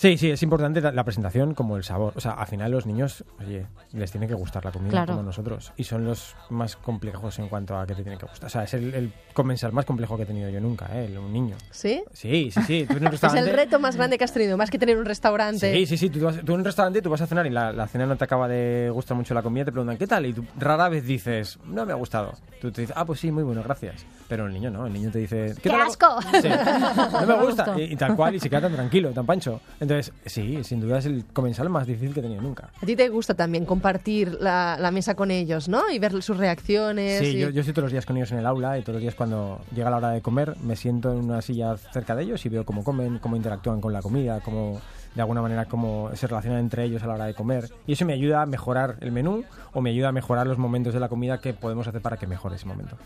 Sí, 0.00 0.16
sí, 0.16 0.30
es 0.30 0.40
importante 0.44 0.80
la, 0.80 1.02
presentación 1.02 1.54
como 1.54 1.76
el 1.76 1.82
sabor. 1.82 2.12
O 2.14 2.20
sea, 2.20 2.30
al 2.34 2.46
final 2.46 2.70
los 2.70 2.86
niños, 2.86 3.24
oye, 3.40 3.66
les 3.92 4.12
tiene 4.12 4.28
que 4.28 4.34
gustar 4.34 4.64
la 4.64 4.70
comida 4.70 4.90
Claro. 4.92 5.14
como 5.14 5.24
nosotros. 5.24 5.72
Y 5.76 5.82
son 5.82 6.04
los 6.04 6.36
más 6.50 6.76
complejos 6.76 7.36
en 7.40 7.48
cuanto 7.48 7.76
a 7.76 7.84
que 7.84 7.96
te 7.96 8.02
tiene 8.04 8.16
que 8.16 8.24
gustar. 8.26 8.46
O 8.46 8.48
sea, 8.50 8.62
es 8.62 8.74
el, 8.74 8.94
el 8.94 9.12
comensal 9.34 9.72
más 9.72 9.84
complejo 9.84 10.16
que 10.16 10.22
he 10.22 10.26
tenido 10.26 10.48
yo 10.50 10.60
nunca, 10.60 10.86
¿eh? 10.94 11.06
El- 11.06 11.18
Un 11.18 11.32
niño. 11.32 11.56
¿Sí? 11.72 12.04
Sí, 12.12 12.52
sí, 12.52 12.62
sí. 12.62 12.86
Tú 12.86 12.92
en 12.96 13.00
un 13.00 13.04
Es 13.08 13.10
restaurante... 13.10 13.50
el 13.50 13.56
reto 13.56 13.80
más 13.80 13.96
grande 13.96 14.18
que 14.18 14.22
has 14.24 14.32
tenido, 14.32 14.56
más 14.56 14.70
que 14.70 14.78
tener 14.78 14.96
un 14.98 15.04
restaurante. 15.04 15.72
Sí, 15.74 15.86
sí, 15.86 15.96
sí. 15.98 16.10
Tú, 16.10 16.20
vas- 16.20 16.44
tú 16.44 16.52
en 16.52 16.60
un 16.60 16.64
restaurante 16.64 17.02
tú 17.02 17.10
vas 17.10 17.20
a 17.22 17.26
cenar 17.26 17.44
y 17.46 17.50
la, 17.50 17.72
la 17.72 17.88
cena 17.88 18.06
no 18.06 18.16
te 18.16 18.22
acaba 18.22 18.46
de 18.46 18.90
gustar 18.92 19.16
mucho 19.16 19.34
la 19.34 19.42
comida, 19.42 19.64
te 19.64 19.72
preguntan 19.72 19.96
¿qué 19.98 20.06
tal? 20.06 20.26
Y 20.26 20.32
tú 20.32 20.44
rara 20.56 20.88
vez 20.88 21.04
dices, 21.04 21.58
no 21.66 21.84
me 21.84 21.90
ha 21.92 21.96
gustado. 21.96 22.34
Tú 22.60 22.70
te 22.70 22.82
dices, 22.82 22.94
ah, 22.96 23.04
pues 23.04 23.18
sí, 23.18 23.32
muy 23.32 23.42
bueno, 23.42 23.64
gracias. 23.64 24.06
Pero 24.28 24.46
el 24.46 24.52
niño 24.52 24.70
no, 24.70 24.86
el 24.86 24.92
niño 24.92 25.10
te 25.10 25.18
dice, 25.18 25.54
¡Qué 25.60 25.72
asco! 25.72 26.20
Sí, 26.40 26.48
no 27.20 27.26
me 27.26 27.34
gusta. 27.44 27.74
Y, 27.80 27.94
y 27.94 27.96
tal 27.96 28.14
cual, 28.14 28.36
y 28.36 28.38
se 28.40 28.48
queda 28.48 28.60
tan 28.60 28.74
tranquilo, 28.74 29.10
tan 29.10 29.26
pancho. 29.26 29.60
Entonces, 29.80 29.87
sí, 30.26 30.62
sin 30.64 30.80
duda 30.80 30.98
es 30.98 31.06
el 31.06 31.24
comensal 31.32 31.68
más 31.68 31.86
difícil 31.86 32.12
que 32.14 32.20
he 32.20 32.22
tenido 32.22 32.40
nunca. 32.42 32.70
A 32.82 32.86
ti 32.86 32.94
te 32.96 33.08
gusta 33.08 33.34
también 33.34 33.64
compartir 33.64 34.36
la, 34.40 34.76
la 34.78 34.90
mesa 34.90 35.14
con 35.14 35.30
ellos, 35.30 35.68
¿no? 35.68 35.90
Y 35.90 35.98
ver 35.98 36.22
sus 36.22 36.36
reacciones. 36.36 37.18
Sí, 37.18 37.36
y- 37.36 37.38
yo, 37.40 37.50
yo 37.50 37.60
estoy 37.60 37.74
todos 37.74 37.84
los 37.84 37.92
días 37.92 38.06
con 38.06 38.16
ellos 38.16 38.30
en 38.32 38.38
el 38.38 38.46
aula 38.46 38.78
y 38.78 38.82
todos 38.82 38.94
los 38.94 39.02
días 39.02 39.14
cuando 39.14 39.60
llega 39.74 39.90
la 39.90 39.96
hora 39.98 40.10
de 40.10 40.20
comer 40.20 40.56
me 40.62 40.76
siento 40.76 41.12
en 41.12 41.18
una 41.18 41.40
silla 41.42 41.76
cerca 41.76 42.14
de 42.14 42.24
ellos 42.24 42.44
y 42.46 42.48
veo 42.48 42.64
cómo 42.64 42.84
comen, 42.84 43.18
cómo 43.18 43.36
interactúan 43.36 43.80
con 43.80 43.92
la 43.92 44.02
comida, 44.02 44.40
cómo 44.40 44.80
de 45.14 45.22
alguna 45.22 45.42
manera 45.42 45.64
cómo 45.64 46.10
se 46.14 46.26
relacionan 46.26 46.60
entre 46.60 46.84
ellos 46.84 47.02
a 47.02 47.06
la 47.06 47.14
hora 47.14 47.24
de 47.24 47.34
comer. 47.34 47.68
Y 47.86 47.94
eso 47.94 48.04
me 48.04 48.12
ayuda 48.12 48.42
a 48.42 48.46
mejorar 48.46 48.96
el 49.00 49.10
menú 49.10 49.42
o 49.72 49.80
me 49.80 49.90
ayuda 49.90 50.08
a 50.08 50.12
mejorar 50.12 50.46
los 50.46 50.58
momentos 50.58 50.94
de 50.94 51.00
la 51.00 51.08
comida 51.08 51.38
que 51.40 51.54
podemos 51.54 51.88
hacer 51.88 52.00
para 52.02 52.16
que 52.18 52.26
mejore 52.26 52.56
ese 52.56 52.66
momento. 52.66 52.96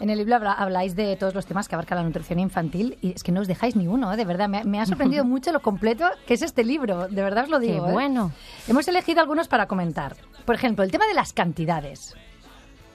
En 0.00 0.08
el 0.10 0.18
libro 0.18 0.34
habla- 0.36 0.52
habláis 0.54 0.96
de 0.96 1.14
todos 1.16 1.34
los 1.34 1.44
temas 1.46 1.68
que 1.68 1.74
abarca 1.74 1.94
la 1.94 2.02
nutrición 2.02 2.38
infantil 2.38 2.96
y 3.02 3.12
es 3.12 3.22
que 3.22 3.32
no 3.32 3.40
os 3.42 3.46
dejáis 3.46 3.76
ni 3.76 3.86
uno, 3.86 4.12
¿eh? 4.12 4.16
de 4.16 4.24
verdad. 4.24 4.48
Me, 4.48 4.64
me 4.64 4.80
ha 4.80 4.86
sorprendido 4.86 5.24
mucho 5.26 5.52
lo 5.52 5.60
completo 5.60 6.06
que 6.26 6.34
es 6.34 6.42
este 6.42 6.64
libro, 6.64 7.06
de 7.08 7.22
verdad 7.22 7.44
os 7.44 7.50
lo 7.50 7.60
Qué 7.60 7.66
digo. 7.72 7.86
¿eh? 7.88 7.92
bueno. 7.92 8.32
Hemos 8.66 8.88
elegido 8.88 9.20
algunos 9.20 9.46
para 9.48 9.66
comentar. 9.66 10.16
Por 10.46 10.54
ejemplo, 10.54 10.84
el 10.84 10.90
tema 10.90 11.06
de 11.06 11.14
las 11.14 11.32
cantidades. 11.34 12.14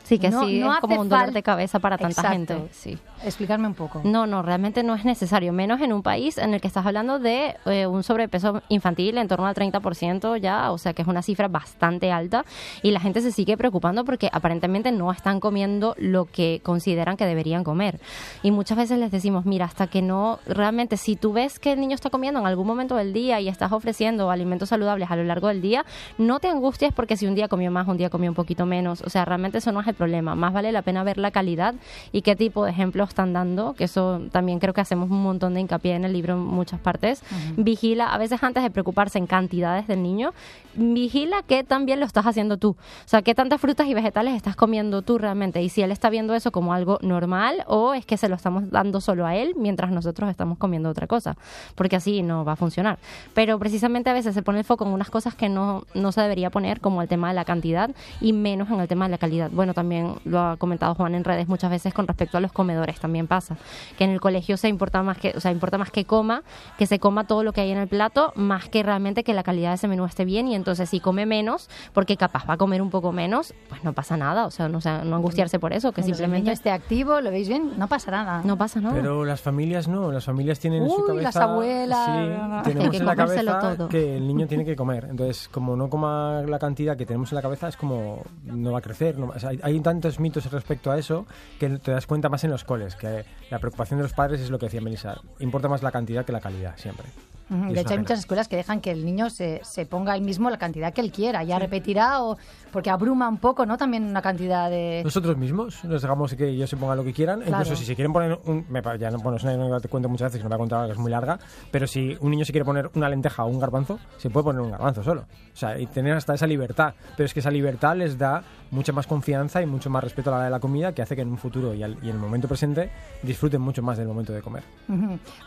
Sí, 0.06 0.20
que 0.20 0.30
No- 0.30 0.46
sí, 0.46 0.60
no 0.60 0.72
es 0.74 0.80
como 0.80 1.02
un 1.02 1.10
dolor 1.10 1.32
de 1.32 1.42
cabeza 1.44 1.80
para 1.80 1.98
tanta 1.98 2.22
Exacto. 2.22 2.54
gente. 2.56 2.74
Sí. 2.74 2.98
Explicarme 3.24 3.68
un 3.68 3.74
poco. 3.74 4.02
No, 4.04 4.28
no, 4.28 4.44
realmente 4.44 4.84
no 4.84 4.94
es 4.94 5.04
necesario, 5.04 5.52
menos 5.52 5.82
en 5.82 5.92
un 5.92 6.04
país 6.04 6.38
en 6.38 6.54
el 6.54 6.62
que 6.62 6.68
estás 6.68 6.86
hablando 6.86 7.18
de 7.18 7.56
eh, 7.66 7.88
un 7.88 8.04
sobrepeso 8.04 8.62
infantil 8.70 9.18
en 9.18 9.28
torno 9.28 9.48
al 9.48 9.56
30% 9.56 10.38
ya, 10.38 10.72
o 10.72 10.78
sea 10.78 10.94
que 10.94 11.02
es 11.02 11.08
una 11.08 11.24
cifra 11.24 11.48
bastante 11.48 12.12
alta 12.12 12.46
y 12.84 12.92
la 12.92 13.00
gente 13.00 13.22
se 13.22 13.32
sigue 13.32 13.58
preocupando 13.58 14.06
porque 14.06 14.30
aparentemente 14.32 14.92
no 14.92 15.12
están 15.12 15.40
comiendo 15.40 15.96
lo 15.98 16.26
que 16.26 16.62
consideran 16.64 17.18
que 17.18 17.26
deberían 17.26 17.64
comer. 17.64 18.00
Y 18.44 18.52
muchas 18.52 18.78
veces 18.78 19.00
les 19.00 19.10
decimos, 19.10 19.46
mira, 19.46 19.66
hasta 19.66 19.88
que 19.88 20.04
no, 20.04 20.38
realmente 20.46 20.98
si 20.98 21.16
tú 21.16 21.34
ves 21.34 21.58
que 21.58 21.72
el 21.74 21.80
niño 21.80 21.96
está 21.96 22.12
comiendo 22.12 22.40
en 22.40 22.46
algún 22.46 22.68
momento 22.68 22.96
del 22.96 23.12
día 23.12 23.40
y 23.42 23.48
estás 23.48 23.72
ofreciendo 23.72 24.30
alimentos 24.30 24.70
saludables 24.70 25.10
a 25.10 25.16
lo 25.16 25.24
largo 25.24 25.48
del 25.48 25.62
día, 25.62 25.84
no 26.20 26.40
te 26.40 26.48
angusties 26.48 26.94
porque 26.94 27.18
si 27.18 27.26
un 27.26 27.34
día 27.34 27.48
comió 27.48 27.72
más, 27.72 27.88
un 27.88 27.98
día 27.98 28.12
comió 28.12 28.30
un 28.30 28.36
poquito 28.36 28.68
menos, 28.68 29.02
o 29.02 29.10
sea, 29.10 29.26
realmente 29.26 29.58
eso 29.58 29.72
no 29.72 29.82
es 29.82 29.88
el 29.88 29.95
problema, 29.96 30.36
más 30.36 30.54
vale 30.54 30.72
la 30.72 30.82
pena 30.82 31.04
ver 31.04 31.18
la 31.18 31.32
calidad 31.32 31.76
y 32.12 32.22
qué 32.22 32.36
tipo 32.36 32.66
de 32.66 32.72
ejemplos 32.72 33.10
están 33.10 33.34
dando, 33.34 33.74
que 33.74 33.86
eso 33.86 34.22
también 34.32 34.60
creo 34.60 34.74
que 34.74 34.82
hacemos 34.82 35.10
un 35.10 35.24
montón 35.24 35.54
de 35.54 35.62
hincapié 35.62 35.96
en 35.96 36.06
el 36.06 36.14
libro 36.14 36.34
en 36.34 36.40
muchas 36.40 36.80
partes. 36.80 37.24
Vigila, 37.58 38.14
a 38.14 38.18
veces 38.18 38.42
antes 38.44 38.64
de 38.64 38.70
preocuparse 38.70 39.18
en 39.18 39.28
cantidades 39.28 39.88
del 39.88 40.04
niño, 40.04 40.34
vigila 40.76 41.44
qué 41.48 41.64
también 41.64 42.00
lo 42.00 42.06
estás 42.06 42.26
haciendo 42.26 42.58
tú. 42.58 42.70
O 42.70 43.08
sea, 43.08 43.22
qué 43.22 43.36
tantas 43.36 43.62
frutas 43.62 43.88
y 43.88 43.94
vegetales 43.94 44.36
estás 44.36 44.56
comiendo 44.56 45.02
tú 45.02 45.18
realmente. 45.18 45.62
Y 45.62 45.70
si 45.70 45.82
él 45.82 45.92
está 45.92 46.10
viendo 46.10 46.36
eso 46.36 46.52
como 46.52 46.74
algo 46.74 47.00
normal 47.02 47.64
o 47.68 47.94
es 47.94 48.06
que 48.06 48.18
se 48.18 48.30
lo 48.30 48.36
estamos 48.36 48.70
dando 48.70 49.02
solo 49.02 49.26
a 49.26 49.36
él 49.36 49.54
mientras 49.58 49.92
nosotros 49.92 50.30
estamos 50.30 50.58
comiendo 50.58 50.90
otra 50.90 51.08
cosa. 51.08 51.38
Porque 51.76 51.96
así 51.96 52.22
no 52.22 52.46
va 52.46 52.54
a 52.54 52.56
funcionar. 52.56 53.00
Pero 53.34 53.58
precisamente 53.60 54.10
a 54.10 54.14
veces 54.14 54.34
se 54.34 54.42
pone 54.42 54.60
el 54.60 54.66
foco 54.66 54.86
en 54.86 54.92
unas 54.92 55.10
cosas 55.10 55.36
que 55.36 55.50
no, 55.50 55.86
no 55.94 56.12
se 56.12 56.22
debería 56.22 56.50
poner, 56.50 56.82
como 56.82 57.02
el 57.02 57.08
tema 57.08 57.30
de 57.30 57.34
la 57.36 57.46
cantidad 57.46 57.92
y 58.22 58.34
menos 58.34 58.70
en 58.70 58.80
el 58.80 58.88
tema 58.88 59.06
de 59.06 59.12
la 59.12 59.18
calidad. 59.18 59.50
Bueno, 59.52 59.74
también 59.74 59.85
lo 60.26 60.40
ha 60.40 60.58
comentado 60.58 60.96
Juan 60.96 61.16
en 61.16 61.24
redes 61.24 61.48
muchas 61.48 61.70
veces 61.70 61.94
con 61.94 62.08
respecto 62.08 62.38
a 62.38 62.42
los 62.42 62.52
comedores. 62.52 63.00
También 63.00 63.28
pasa 63.28 63.58
que 63.98 64.04
en 64.04 64.12
el 64.12 64.20
colegio 64.20 64.58
se 64.58 64.68
importa 64.68 65.04
más 65.04 65.18
que, 65.18 65.34
o 65.36 65.40
sea, 65.40 65.52
importa 65.52 65.78
más 65.78 65.92
que 65.92 66.06
coma, 66.06 66.44
que 66.78 66.86
se 66.86 67.00
coma 67.00 67.26
todo 67.26 67.44
lo 67.44 67.54
que 67.54 67.62
hay 67.62 67.72
en 67.72 67.78
el 67.78 67.88
plato, 67.88 68.34
más 68.36 68.70
que 68.70 68.84
realmente 68.84 69.24
que 69.24 69.34
la 69.34 69.44
calidad 69.44 69.70
de 69.70 69.76
ese 69.76 69.88
menú 69.88 70.06
esté 70.06 70.26
bien. 70.26 70.48
Y 70.48 70.56
entonces 70.56 70.90
si 70.90 71.00
come 71.00 71.26
menos, 71.26 71.70
porque 71.94 72.18
capaz 72.18 72.48
va 72.50 72.56
a 72.56 72.58
comer 72.58 72.82
un 72.82 72.90
poco 72.90 73.12
menos, 73.12 73.54
pues 73.70 73.84
no 73.84 73.94
pasa 73.94 74.18
nada. 74.18 74.46
O 74.46 74.52
sea, 74.52 74.70
no, 74.70 74.80
o 74.80 74.82
sea, 74.82 75.04
no 75.04 75.16
angustiarse 75.16 75.60
por 75.60 75.74
eso, 75.74 75.92
que 75.92 76.02
el 76.02 76.08
niño 76.08 76.16
simplemente 76.16 76.52
esté 76.52 76.72
activo, 76.72 77.22
lo 77.22 77.32
veis 77.32 77.48
bien, 77.48 77.74
no 77.78 77.88
pasa 77.88 78.12
nada. 78.12 78.42
no 78.44 78.58
pasa 78.58 78.80
nada. 78.82 78.96
Pero 78.96 79.26
las 79.26 79.42
familias 79.42 79.88
no, 79.88 80.12
las 80.12 80.26
familias 80.26 80.60
tienen 80.60 80.84
en 80.84 80.90
su 80.90 81.02
Uy, 81.02 81.08
cabeza... 81.08 81.24
las 81.24 81.36
abuelas. 81.36 82.06
Sí, 82.06 82.70
tenemos 82.70 82.90
que 82.90 82.98
en 82.98 83.06
la 83.06 83.16
cabeza 83.16 83.60
todo. 83.60 83.90
que 83.90 84.18
el 84.18 84.28
niño 84.28 84.48
tiene 84.48 84.66
que 84.66 84.76
comer. 84.76 85.08
Entonces, 85.10 85.50
como 85.50 85.76
no 85.76 85.90
coma 85.90 86.42
la 86.42 86.60
cantidad 86.60 86.98
que 86.98 87.06
tenemos 87.06 87.32
en 87.32 87.36
la 87.36 87.42
cabeza, 87.42 87.68
es 87.68 87.78
como 87.78 88.24
no 88.44 88.72
va 88.72 88.80
a 88.80 88.82
crecer. 88.82 89.18
no 89.18 89.28
o 89.28 89.40
sea, 89.40 89.50
hay, 89.50 89.60
hay 89.62 89.75
tantos 89.80 90.20
mitos 90.20 90.52
respecto 90.52 90.92
a 90.92 90.98
eso 90.98 91.26
que 91.60 91.70
te 91.70 91.92
das 91.92 92.08
cuenta 92.08 92.30
más 92.30 92.44
en 92.44 92.52
los 92.52 92.64
coles, 92.64 92.96
que 92.96 93.26
la 93.50 93.60
preocupación 93.60 94.00
de 94.00 94.04
los 94.04 94.14
padres 94.14 94.42
es 94.42 94.50
lo 94.50 94.60
que 94.60 94.68
decía 94.68 94.82
Melissa. 94.82 95.22
Importa 95.40 95.68
más 95.68 95.84
la 95.84 95.92
cantidad 95.92 96.26
que 96.26 96.32
la 96.32 96.42
calidad, 96.42 96.76
siempre. 96.78 97.06
Y 97.50 97.54
es 97.54 97.74
De 97.74 97.82
hecho, 97.82 97.92
hay 97.92 98.00
muchas 98.00 98.20
escuelas 98.20 98.48
que 98.48 98.56
dejan 98.56 98.82
que 98.82 98.92
el 98.92 99.06
niño 99.06 99.30
se, 99.30 99.62
se 99.64 99.86
ponga 99.86 100.16
él 100.16 100.22
mismo 100.22 100.50
la 100.50 100.58
cantidad 100.58 100.94
que 100.94 101.02
él 101.02 101.12
quiera. 101.12 101.44
Ya 101.44 101.60
repetirá 101.60 102.24
o 102.24 102.38
porque 102.72 102.90
abruma 102.90 103.30
un 103.30 103.38
poco, 103.38 103.66
¿no? 103.66 103.78
También 103.78 104.04
una 104.04 104.22
cantidad 104.22 104.70
de... 104.70 105.02
Nosotros 105.04 105.38
mismos 105.38 105.84
nos 105.86 106.02
dejamos 106.02 106.34
que 106.34 106.50
ellos 106.50 106.70
se 106.70 106.76
pongan 106.76 106.98
lo 106.98 107.04
que 107.04 107.14
quieran. 107.14 107.42
Claro. 107.42 107.64
Incluso 107.64 107.76
si 107.80 107.86
se 107.86 107.96
quieren 107.96 108.12
poner 108.12 108.40
un. 108.46 108.66
Me, 108.70 108.82
ya 109.00 109.12
no, 109.12 109.20
bueno, 109.20 109.38
es 109.38 109.44
una 109.44 109.78
que 109.78 109.84
te 109.84 109.88
cuento 109.90 110.10
muchas 110.10 110.32
veces, 110.32 110.40
que 110.40 110.44
no 110.44 110.50
voy 110.50 110.56
a 110.56 110.60
contar, 110.60 110.86
que 110.88 110.94
es 110.94 110.98
muy 110.98 111.12
larga. 111.12 111.40
Pero 111.72 111.88
si 111.88 112.18
un 112.20 112.32
niño 112.32 112.46
se 112.46 112.52
quiere 112.52 112.66
poner 112.66 112.90
una 112.96 113.08
lenteja 113.10 113.46
o 113.46 113.48
un 113.48 113.60
garbanzo, 113.60 114.00
se 114.18 114.30
puede 114.30 114.46
poner 114.46 114.62
un 114.62 114.72
garbanzo 114.72 115.04
solo. 115.04 115.22
O 115.22 115.58
sea, 115.58 115.80
y 115.80 115.86
tener 115.86 116.14
hasta 116.14 116.34
esa 116.34 116.48
libertad. 116.48 116.96
Pero 117.16 117.26
es 117.26 117.34
que 117.34 117.42
esa 117.42 117.52
libertad 117.52 117.96
les 117.96 118.18
da 118.18 118.44
mucha 118.76 118.92
más 118.92 119.08
confianza 119.08 119.62
y 119.62 119.66
mucho 119.66 119.90
más 119.90 120.04
respeto 120.04 120.30
a 120.30 120.32
la 120.32 120.38
hora 120.38 120.46
de 120.46 120.52
la 120.52 120.60
comida 120.60 120.94
que 120.94 121.02
hace 121.02 121.16
que 121.16 121.22
en 121.24 121.30
un 121.30 121.38
futuro 121.38 121.74
y, 121.74 121.82
al- 121.82 121.98
y 122.04 122.10
en 122.10 122.16
el 122.16 122.20
momento 122.20 122.48
presente 122.48 122.92
disfruten 123.24 123.62
mucho 123.62 123.82
más 123.82 123.98
del 123.98 124.08
momento 124.08 124.34
de 124.34 124.42
comer. 124.42 124.64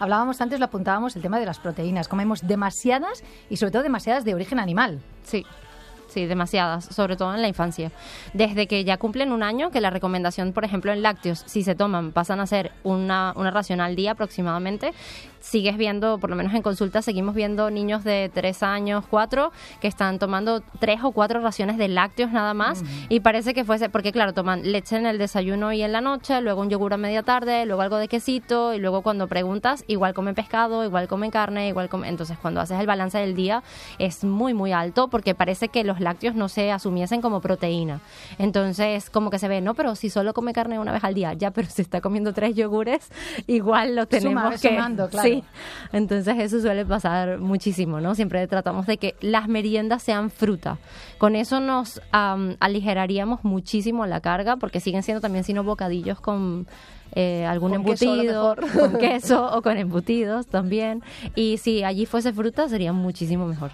Hablábamos 0.01 0.41
antes, 0.41 0.59
lo 0.59 0.65
apuntábamos, 0.65 1.15
el 1.17 1.23
tema 1.23 1.39
de 1.39 1.47
las 1.47 1.59
proteínas. 1.59 2.09
Comemos 2.09 2.47
demasiadas 2.47 3.23
y 3.51 3.57
sobre 3.57 3.71
todo 3.73 3.83
demasiadas 3.83 4.25
de 4.25 4.35
origen 4.35 4.59
animal. 4.59 5.01
Sí. 5.25 5.45
Sí, 6.09 6.25
demasiadas, 6.25 6.87
sobre 6.87 7.17
todo 7.17 7.35
en 7.35 7.43
la 7.43 7.49
infancia. 7.49 7.93
Desde 8.33 8.67
que 8.67 8.83
ya 8.83 8.97
cumplen 8.97 9.31
un 9.31 9.43
año, 9.43 9.71
que 9.71 9.83
la 9.83 9.91
recomendación, 9.91 10.55
por 10.55 10.65
ejemplo, 10.65 10.91
en 10.91 11.03
lácteos, 11.03 11.43
si 11.45 11.63
se 11.63 11.75
toman, 11.75 12.13
pasan 12.13 12.41
a 12.41 12.47
ser 12.47 12.73
una, 12.83 13.35
una 13.37 13.51
ración 13.51 13.83
al 13.83 13.95
día 13.95 14.13
aproximadamente, 14.13 14.95
sigues 15.41 15.77
viendo, 15.77 16.19
por 16.19 16.31
lo 16.31 16.37
menos 16.37 16.55
en 16.55 16.63
consulta, 16.63 17.03
seguimos 17.03 17.35
viendo 17.35 17.71
niños 17.71 18.05
de 18.05 18.31
3 18.33 18.63
años, 18.63 19.05
4, 19.09 19.53
que 19.81 19.89
están 19.89 20.19
tomando 20.19 20.63
3 20.79 21.01
o 21.05 21.13
4 21.13 21.41
raciones 21.41 21.79
de 21.79 21.89
lácteos 21.89 22.31
nada 22.33 22.55
más, 22.55 22.83
y 23.09 23.21
parece 23.21 23.55
que 23.55 23.65
fuese, 23.65 23.89
porque 23.89 24.13
claro, 24.13 24.35
toman 24.35 24.71
leche 24.71 24.97
en 24.97 25.07
el 25.07 25.19
desayuno 25.19 25.73
y 25.73 25.83
en 25.83 25.93
la 25.93 26.01
noche, 26.01 26.41
luego 26.41 26.63
un 26.63 26.71
yogur 26.71 26.95
a 26.95 26.97
media 26.97 27.23
tarde, 27.23 27.67
luego 27.67 27.83
algo 27.83 27.97
de 27.97 28.09
quesito, 28.09 28.75
y 28.75 28.79
luego 28.79 29.03
cuando 29.03 29.27
preguntas, 29.29 29.85
igual 29.87 30.15
comen 30.15 30.35
pescado, 30.35 30.85
igual 30.85 31.09
comen 31.09 31.31
carne, 31.31 31.69
igual 31.69 31.89
comen... 31.89 32.09
Entonces, 32.09 32.39
cuando 32.41 32.61
haces 32.61 32.81
el 32.81 32.87
balance 32.87 33.19
del 33.19 33.35
día, 33.35 33.63
es 33.99 34.25
muy, 34.25 34.55
muy 34.55 34.73
alto, 34.73 35.09
porque 35.09 35.35
parece 35.35 35.69
que 35.69 35.85
los 35.85 36.01
lácteos 36.01 36.35
no 36.35 36.49
se 36.49 36.73
asumiesen 36.73 37.21
como 37.21 37.41
proteína. 37.41 38.01
Entonces, 38.39 39.11
como 39.11 39.31
que 39.31 39.39
se 39.39 39.49
ve, 39.49 39.61
no, 39.61 39.75
pero 39.75 39.95
si 39.95 40.11
solo 40.11 40.35
come 40.35 40.53
carne 40.53 40.79
una 40.79 40.93
vez 40.93 41.05
al 41.05 41.15
día, 41.15 41.33
ya, 41.35 41.51
pero 41.51 41.69
si 41.71 41.83
está 41.83 42.01
comiendo 42.01 42.33
tres 42.33 42.55
yogures, 42.55 43.11
igual 43.47 43.95
lo 43.97 44.07
tenemos 44.07 44.43
Suma, 44.43 44.51
que... 44.57 44.69
sumando, 44.69 45.09
claro. 45.09 45.28
Sí, 45.29 45.45
entonces 45.93 46.37
eso 46.39 46.61
suele 46.61 46.85
pasar 46.85 47.39
muchísimo, 47.39 48.01
¿no? 48.01 48.15
Siempre 48.15 48.47
tratamos 48.47 48.87
de 48.87 48.99
que 48.99 49.15
las 49.21 49.49
meriendas 49.49 50.03
sean 50.03 50.31
fruta. 50.31 50.79
Con 51.19 51.37
eso 51.37 51.61
nos 51.61 52.01
am, 52.13 52.57
aligeraríamos 52.61 53.45
muchísimo 53.45 54.07
la 54.07 54.21
carga, 54.21 54.57
porque 54.57 54.81
siguen 54.81 55.03
siendo 55.03 55.21
también 55.21 55.45
sino 55.45 55.65
bocadillos 55.65 56.21
con 56.21 56.67
eh, 57.13 57.47
algún 57.47 57.73
Con 57.73 57.85
queso, 57.85 58.05
embutido, 58.05 58.57
mejor. 58.57 58.91
con 58.91 58.99
queso 59.01 59.57
o 59.57 59.63
con 59.63 59.77
embutidos 59.77 60.47
también. 60.47 61.03
Y 61.35 61.59
si 61.59 61.85
allí 61.85 62.07
fuese 62.07 62.33
fruta 62.33 62.69
sería 62.69 62.93
muchísimo 62.93 63.47
mejor. 63.47 63.71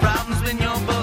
Problems 0.00 0.42
when 0.44 0.58
you're 0.58 0.97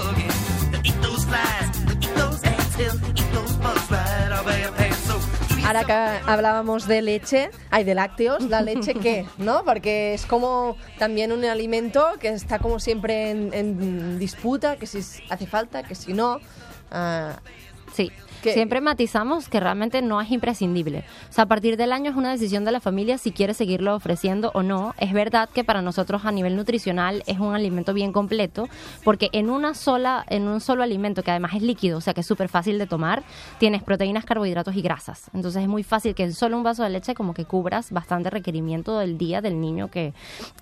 Ahora 5.66 5.82
que 5.82 5.92
hablábamos 6.30 6.86
de 6.86 7.02
leche, 7.02 7.50
hay 7.72 7.82
de 7.82 7.96
lácteos, 7.96 8.44
¿la 8.44 8.60
leche 8.62 8.94
qué? 8.94 9.26
¿No? 9.36 9.64
Porque 9.64 10.14
es 10.14 10.24
como 10.24 10.76
también 10.96 11.32
un 11.32 11.44
alimento 11.44 12.06
que 12.20 12.28
está 12.28 12.60
como 12.60 12.78
siempre 12.78 13.30
en, 13.30 13.52
en 13.52 14.18
disputa, 14.20 14.76
que 14.76 14.86
si 14.86 15.00
hace 15.28 15.46
falta, 15.48 15.82
que 15.82 15.96
si 15.96 16.12
no. 16.12 16.38
Ah, 16.92 17.40
Sí. 17.96 18.10
Que- 18.42 18.52
Siempre 18.52 18.80
matizamos 18.82 19.48
que 19.48 19.58
realmente 19.58 20.02
no 20.02 20.20
es 20.20 20.30
imprescindible. 20.30 21.04
O 21.30 21.32
sea, 21.32 21.44
a 21.44 21.46
partir 21.48 21.76
del 21.76 21.90
año 21.90 22.10
es 22.10 22.16
una 22.16 22.30
decisión 22.30 22.64
de 22.64 22.70
la 22.70 22.80
familia 22.80 23.16
si 23.18 23.32
quiere 23.32 23.54
seguirlo 23.54 23.94
ofreciendo 23.96 24.50
o 24.54 24.62
no. 24.62 24.94
Es 24.98 25.12
verdad 25.14 25.48
que 25.52 25.64
para 25.64 25.80
nosotros 25.82 26.24
a 26.24 26.30
nivel 26.30 26.54
nutricional 26.54 27.24
es 27.26 27.38
un 27.40 27.54
alimento 27.54 27.92
bien 27.94 28.12
completo, 28.12 28.68
porque 29.02 29.30
en 29.32 29.48
una 29.50 29.74
sola, 29.74 30.24
en 30.28 30.46
un 30.46 30.60
solo 30.60 30.82
alimento 30.84 31.22
que 31.22 31.30
además 31.30 31.54
es 31.54 31.62
líquido, 31.62 31.98
o 31.98 32.00
sea 32.00 32.12
que 32.14 32.20
es 32.20 32.26
súper 32.26 32.48
fácil 32.48 32.78
de 32.78 32.86
tomar, 32.86 33.24
tienes 33.58 33.82
proteínas, 33.82 34.24
carbohidratos 34.26 34.76
y 34.76 34.82
grasas. 34.82 35.30
Entonces 35.34 35.62
es 35.62 35.68
muy 35.68 35.82
fácil 35.82 36.14
que 36.14 36.24
en 36.24 36.34
solo 36.34 36.56
un 36.58 36.62
vaso 36.62 36.84
de 36.84 36.90
leche 36.90 37.14
como 37.14 37.32
que 37.34 37.46
cubras 37.46 37.90
bastante 37.90 38.28
requerimiento 38.30 38.98
del 38.98 39.16
día 39.18 39.40
del 39.40 39.60
niño 39.60 39.88
que, 39.90 40.12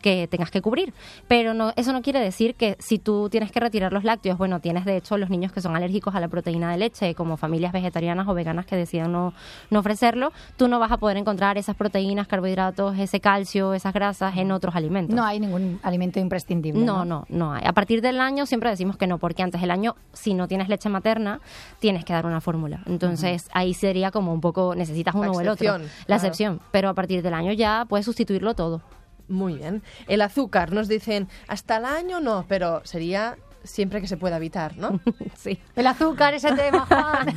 que 0.01 0.29
tengas 0.29 0.51
que 0.53 0.63
cubrir. 0.63 0.95
Pero 1.29 1.53
no, 1.55 1.73
eso 1.77 1.93
no 1.93 2.03
quiere 2.03 2.21
decir 2.21 2.55
que 2.55 2.77
si 2.79 2.99
tú 2.99 3.29
tienes 3.29 3.51
que 3.51 3.61
retirar 3.61 3.93
los 3.93 4.05
lácteos, 4.05 4.39
bueno, 4.39 4.61
tienes 4.61 4.85
de 4.85 4.97
hecho 4.97 5.19
los 5.19 5.29
niños 5.29 5.53
que 5.53 5.61
son 5.61 5.75
alérgicos 5.77 6.15
a 6.15 6.21
la 6.21 6.29
proteína 6.29 6.71
de 6.71 6.79
leche, 6.79 7.15
como 7.15 7.24
familias 7.37 7.73
vegetarianas 7.73 8.27
o 8.29 8.35
veganas 8.35 8.67
que 8.67 8.77
decidan 8.77 9.13
no, 9.13 9.33
no 9.71 9.79
ofrecerlo, 9.81 10.33
tú 10.57 10.69
no 10.69 10.79
vas 10.79 10.93
a 10.93 10.97
poder 10.99 11.17
encontrar 11.17 11.59
esas 11.59 11.77
proteínas, 11.77 12.27
carbohidratos, 12.29 12.99
ese 12.99 13.21
calcio, 13.21 13.75
esas 13.75 13.93
grasas 13.93 14.37
en 14.37 14.53
otros 14.53 14.75
alimentos. 14.77 15.15
No 15.15 15.25
hay 15.25 15.41
ningún 15.41 15.81
alimento 15.83 16.21
imprescindible. 16.21 16.85
No, 16.85 17.05
no, 17.05 17.25
no 17.29 17.53
hay. 17.53 17.63
A 17.67 17.73
partir 17.73 18.01
del 18.03 18.21
año 18.21 18.47
siempre 18.47 18.71
decimos 18.71 18.97
que 18.97 19.07
no, 19.07 19.19
porque 19.19 19.43
antes 19.43 19.61
del 19.61 19.71
año, 19.71 19.97
si 20.13 20.35
no 20.35 20.49
tienes 20.49 20.69
leche 20.69 20.89
materna, 20.89 21.41
tienes 21.81 22.05
que 22.05 22.13
dar 22.13 22.27
una 22.27 22.41
fórmula. 22.41 22.81
Entonces 22.87 23.49
ahí 23.53 23.75
sería 23.75 24.11
como 24.11 24.33
un 24.33 24.41
poco, 24.41 24.75
necesitas 24.75 25.15
uno 25.15 25.25
La 25.25 25.31
o 25.33 25.41
el 25.41 25.49
otro. 25.49 25.67
excepción, 25.67 25.83
La 25.83 26.05
claro. 26.07 26.17
excepción. 26.19 26.61
Pero 26.71 26.89
a 26.89 26.95
partir 26.95 27.23
del 27.23 27.35
año 27.35 27.53
ya 27.53 27.85
puedes 27.89 28.05
sustituirlo 28.07 28.55
todo. 28.55 28.83
muy 29.27 29.55
bien. 29.55 29.83
El 30.07 30.21
azúcar, 30.21 30.73
nos 30.73 30.87
dicen, 30.87 31.29
hasta 31.49 31.79
el 31.79 31.87
año 31.87 32.21
no, 32.21 32.45
pero 32.47 32.83
sería 32.85 33.37
siempre 33.65 34.01
que 34.01 34.07
se 34.07 34.17
pueda 34.17 34.37
evitar, 34.37 34.77
¿no? 34.77 35.01
Sí. 35.37 35.59
El 35.75 35.87
azúcar, 35.87 36.33
ese 36.35 36.53
tema, 36.53 36.87
Juan. 36.87 37.29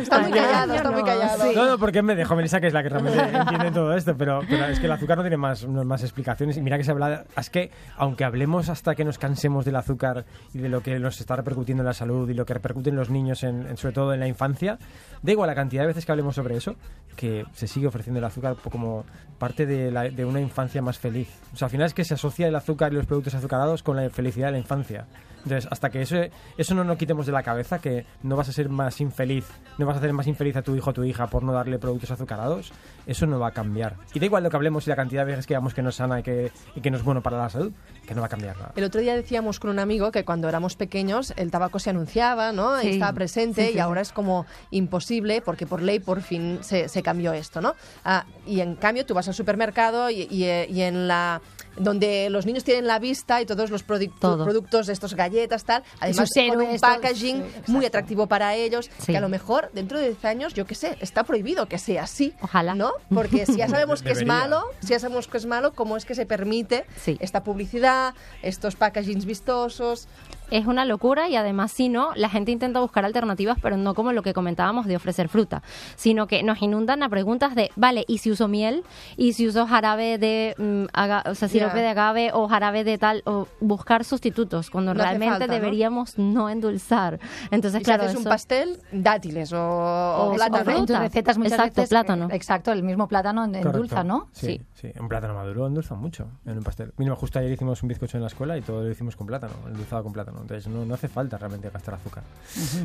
Está 0.00 0.20
muy 0.20 0.30
callado, 0.32 0.74
está 0.74 0.90
muy 0.90 1.02
callado. 1.04 1.52
No, 1.52 1.66
no, 1.70 1.78
porque 1.78 2.02
me 2.02 2.14
dejó 2.16 2.34
Melissa, 2.36 2.60
que 2.60 2.68
es 2.68 2.72
la 2.72 2.82
que 2.82 2.88
realmente 2.88 3.20
entiende 3.38 3.70
todo 3.70 3.94
esto, 3.94 4.16
pero, 4.16 4.40
pero 4.48 4.66
es 4.66 4.80
que 4.80 4.86
el 4.86 4.92
azúcar 4.92 5.16
no 5.18 5.22
tiene 5.22 5.36
más, 5.36 5.66
no- 5.66 5.84
más 5.84 6.02
explicaciones. 6.02 6.56
Y 6.56 6.62
mira 6.62 6.76
que 6.78 6.84
se 6.84 6.90
habla, 6.92 7.24
es 7.36 7.50
que 7.50 7.70
aunque 7.96 8.24
hablemos 8.24 8.68
hasta 8.68 8.94
que 8.94 9.04
nos 9.04 9.18
cansemos 9.18 9.64
del 9.64 9.76
azúcar 9.76 10.24
y 10.54 10.58
de 10.58 10.68
lo 10.68 10.80
que 10.82 10.98
nos 10.98 11.20
está 11.20 11.36
repercutiendo 11.36 11.82
en 11.82 11.86
la 11.86 11.92
salud 11.94 12.28
y 12.28 12.34
lo 12.34 12.44
que 12.46 12.54
repercute 12.54 12.90
en 12.90 12.96
los 12.96 13.10
niños, 13.10 13.42
en, 13.42 13.66
en- 13.66 13.76
sobre 13.76 13.94
todo 13.94 14.14
en 14.14 14.20
la 14.20 14.28
infancia, 14.28 14.78
da 15.22 15.32
igual 15.32 15.48
la 15.48 15.54
cantidad 15.54 15.82
de 15.82 15.88
veces 15.88 16.06
que 16.06 16.12
hablemos 16.12 16.34
sobre 16.34 16.56
eso, 16.56 16.74
que 17.16 17.44
se 17.52 17.66
sigue 17.66 17.86
ofreciendo 17.88 18.18
el 18.18 18.24
azúcar 18.24 18.56
como 18.70 19.04
parte 19.38 19.66
de, 19.66 19.90
la- 19.90 20.04
de 20.10 20.24
una 20.24 20.40
infancia 20.40 20.80
más 20.82 20.98
feliz. 20.98 21.28
O 21.52 21.56
sea, 21.56 21.66
al 21.66 21.70
final 21.70 21.86
es 21.86 21.94
que 21.94 22.04
se 22.04 22.14
asocia 22.14 22.46
el 22.48 22.54
azúcar 22.56 22.92
y 22.92 22.96
los 22.96 23.06
productos 23.06 23.34
azucarados 23.34 23.82
con 23.82 23.96
la 23.96 24.08
felicidad 24.10 24.46
de 24.48 24.52
la 24.52 24.58
infancia. 24.58 25.06
Entonces, 25.44 25.68
hasta 25.70 25.88
que 25.90 26.02
eso, 26.02 26.16
eso 26.56 26.74
no 26.74 26.84
nos 26.84 26.98
quitemos 26.98 27.24
de 27.24 27.32
la 27.32 27.42
cabeza, 27.42 27.78
que 27.78 28.04
no 28.22 28.36
vas 28.36 28.48
a 28.48 28.52
ser 28.52 28.68
más 28.68 29.00
infeliz, 29.00 29.46
no 29.78 29.86
vas 29.86 29.94
a 29.94 29.98
hacer 29.98 30.12
más 30.12 30.26
infeliz 30.26 30.56
a 30.56 30.62
tu 30.62 30.74
hijo 30.74 30.90
o 30.90 30.92
tu 30.92 31.04
hija 31.04 31.28
por 31.28 31.42
no 31.42 31.52
darle 31.52 31.78
productos 31.78 32.10
azucarados, 32.10 32.72
eso 33.06 33.26
no 33.26 33.38
va 33.38 33.48
a 33.48 33.50
cambiar. 33.52 33.96
Y 34.12 34.18
da 34.18 34.26
igual 34.26 34.42
lo 34.42 34.50
que 34.50 34.56
hablemos 34.56 34.86
y 34.86 34.90
la 34.90 34.96
cantidad 34.96 35.24
de 35.24 35.32
veces 35.32 35.46
que 35.46 35.54
digamos 35.54 35.74
que 35.74 35.82
no 35.82 35.90
es 35.90 35.94
sana 35.94 36.20
y 36.20 36.22
que, 36.22 36.52
y 36.74 36.80
que 36.80 36.90
no 36.90 36.96
es 36.96 37.04
bueno 37.04 37.22
para 37.22 37.38
la 37.38 37.48
salud, 37.48 37.72
que 38.06 38.14
no 38.14 38.20
va 38.20 38.26
a 38.26 38.30
cambiar 38.30 38.56
nada. 38.56 38.72
El 38.76 38.84
otro 38.84 39.00
día 39.00 39.14
decíamos 39.14 39.60
con 39.60 39.70
un 39.70 39.78
amigo 39.78 40.10
que 40.10 40.24
cuando 40.24 40.48
éramos 40.48 40.76
pequeños 40.76 41.32
el 41.36 41.50
tabaco 41.50 41.78
se 41.78 41.90
anunciaba, 41.90 42.52
¿no? 42.52 42.78
Sí. 42.80 42.88
Y 42.88 42.90
estaba 42.94 43.12
presente 43.12 43.62
Sí, 43.62 43.72
sí, 43.72 43.76
y 43.76 43.80
ahora 43.80 44.00
es 44.00 44.12
como 44.12 44.44
imposible 44.70 45.40
porque 45.40 45.66
por 45.66 45.82
ley 45.82 46.00
por 46.00 46.20
fin 46.20 46.58
se, 46.62 46.88
se 46.88 47.02
cambió 47.02 47.32
esto, 47.32 47.60
¿no? 47.60 47.74
Ah, 48.04 48.26
y 48.46 48.60
en 48.60 48.74
cambio 48.74 49.06
tú 49.06 49.14
vas 49.14 49.28
al 49.28 49.34
supermercado 49.34 50.10
y, 50.10 50.26
y, 50.30 50.44
eh, 50.44 50.66
y 50.68 50.82
en 50.82 51.08
la 51.08 51.40
donde 51.80 52.28
los 52.30 52.46
niños 52.46 52.64
tienen 52.64 52.86
la 52.86 52.98
vista 52.98 53.40
y 53.40 53.46
todos 53.46 53.70
los 53.70 53.86
produ- 53.86 54.12
Todo. 54.20 54.44
productos 54.44 54.86
de 54.86 54.92
estos 54.92 55.14
galletas 55.14 55.64
tal, 55.64 55.82
además 56.00 56.30
con 56.34 56.60
un 56.62 56.78
packaging 56.78 57.42
sí, 57.66 57.72
muy 57.72 57.84
atractivo 57.86 58.26
para 58.26 58.54
ellos, 58.54 58.90
Sí. 58.98 59.12
que 59.12 59.18
a 59.18 59.20
lo 59.20 59.28
mejor 59.28 59.70
dentro 59.72 59.98
de 59.98 60.06
10 60.08 60.24
años, 60.24 60.54
yo 60.54 60.66
qué 60.66 60.74
sé, 60.74 60.96
está 61.00 61.24
prohibido 61.24 61.66
que 61.66 61.78
sea 61.78 62.04
así, 62.04 62.34
Ojalá. 62.40 62.74
¿no? 62.74 62.92
Porque 63.12 63.46
si 63.46 63.56
ya 63.56 63.68
sabemos 63.68 64.02
que 64.02 64.12
es 64.12 64.24
malo, 64.26 64.64
si 64.80 64.88
ya 64.88 64.98
sabemos 64.98 65.28
que 65.28 65.36
es 65.38 65.46
malo, 65.46 65.72
¿cómo 65.74 65.96
es 65.96 66.04
que 66.04 66.14
se 66.14 66.26
permite 66.26 66.84
Sí. 67.02 67.16
esta 67.20 67.42
publicidad, 67.44 68.14
estos 68.42 68.76
packagings 68.76 69.24
vistosos? 69.24 70.08
Es 70.50 70.66
una 70.66 70.84
locura 70.86 71.28
y 71.28 71.36
además 71.36 71.70
si 71.72 71.88
no, 71.88 72.10
la 72.14 72.28
gente 72.30 72.50
intenta 72.52 72.80
buscar 72.80 73.04
alternativas, 73.04 73.58
pero 73.60 73.76
no 73.76 73.94
como 73.94 74.12
lo 74.12 74.22
que 74.22 74.32
comentábamos 74.32 74.86
de 74.86 74.96
ofrecer 74.96 75.28
fruta, 75.28 75.62
sino 75.96 76.26
que 76.26 76.42
nos 76.42 76.62
inundan 76.62 77.02
a 77.02 77.08
preguntas 77.10 77.54
de, 77.54 77.70
vale, 77.76 78.04
¿y 78.08 78.18
si 78.18 78.30
uso 78.30 78.48
miel? 78.48 78.82
¿Y 79.16 79.34
si 79.34 79.46
uso 79.46 79.66
jarabe 79.66 80.16
de, 80.18 80.54
mm, 80.56 80.84
aga- 80.94 81.22
o 81.26 81.34
sea, 81.34 81.48
sirope 81.48 81.76
Ya. 81.76 81.82
de 81.82 81.88
agave 81.88 82.30
o 82.32 82.48
jarabe 82.48 82.82
de 82.84 82.96
tal? 82.96 83.22
O 83.26 83.46
buscar 83.60 84.04
sustitutos, 84.04 84.70
cuando 84.70 84.94
No 84.94 85.02
realmente 85.02 85.46
deberíamos 85.48 86.16
no 86.18 86.48
endulzar. 86.48 87.18
Entonces, 87.50 87.82
y 87.82 87.84
claro, 87.84 88.04
si 88.04 88.06
haces 88.06 88.16
un 88.16 88.22
eso- 88.22 88.30
pastel, 88.30 88.78
dátiles 88.90 89.52
o, 89.52 89.58
o 89.60 90.30
O 90.30 90.34
plátano. 90.34 90.64
fruta. 90.64 90.78
En 90.78 90.86
tus 90.86 90.98
recetas 90.98 91.36
muchas 91.38 91.52
Exacto, 91.52 91.74
veces, 91.82 91.90
plátano. 91.90 92.28
eh, 92.30 92.36
exacto, 92.36 92.72
el 92.72 92.82
mismo 92.82 93.06
plátano 93.06 93.44
endulza, 93.44 94.02
¿no? 94.02 94.28
Sí, 94.32 94.62
sí, 94.74 94.90
Un 94.98 95.08
plátano 95.08 95.34
maduro 95.34 95.66
endulza 95.66 95.94
mucho 95.94 96.26
en 96.46 96.56
un 96.58 96.64
pastel. 96.64 96.92
Mira, 96.96 97.14
justo 97.16 97.38
ayer 97.38 97.52
hicimos 97.52 97.82
un 97.82 97.88
bizcocho 97.88 98.16
en 98.16 98.22
la 98.22 98.28
escuela 98.28 98.56
y 98.56 98.62
todo 98.62 98.82
lo 98.82 98.90
hicimos 98.90 99.14
con 99.14 99.26
plátano, 99.26 99.52
endulzado 99.66 100.02
con 100.02 100.12
plátano. 100.12 100.37
Entonces 100.40 100.68
no, 100.68 100.84
no 100.84 100.94
hace 100.94 101.08
falta 101.08 101.38
realmente 101.38 101.70
gastar 101.70 101.94
azúcar. 101.94 102.24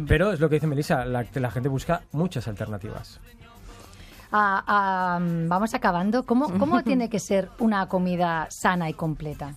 Pero 0.07 0.31
es 0.31 0.39
lo 0.39 0.49
que 0.49 0.55
dice 0.55 0.67
Melissa, 0.67 1.05
la, 1.05 1.25
la 1.33 1.51
gente 1.51 1.69
busca 1.69 2.01
muchas 2.11 2.47
alternativas. 2.47 3.19
Ah, 4.31 4.63
ah, 4.65 5.19
vamos 5.21 5.73
acabando. 5.75 6.23
¿Cómo, 6.23 6.57
¿Cómo 6.57 6.83
tiene 6.83 7.09
que 7.09 7.19
ser 7.19 7.49
una 7.59 7.87
comida 7.87 8.47
sana 8.49 8.89
y 8.89 8.93
completa? 8.93 9.55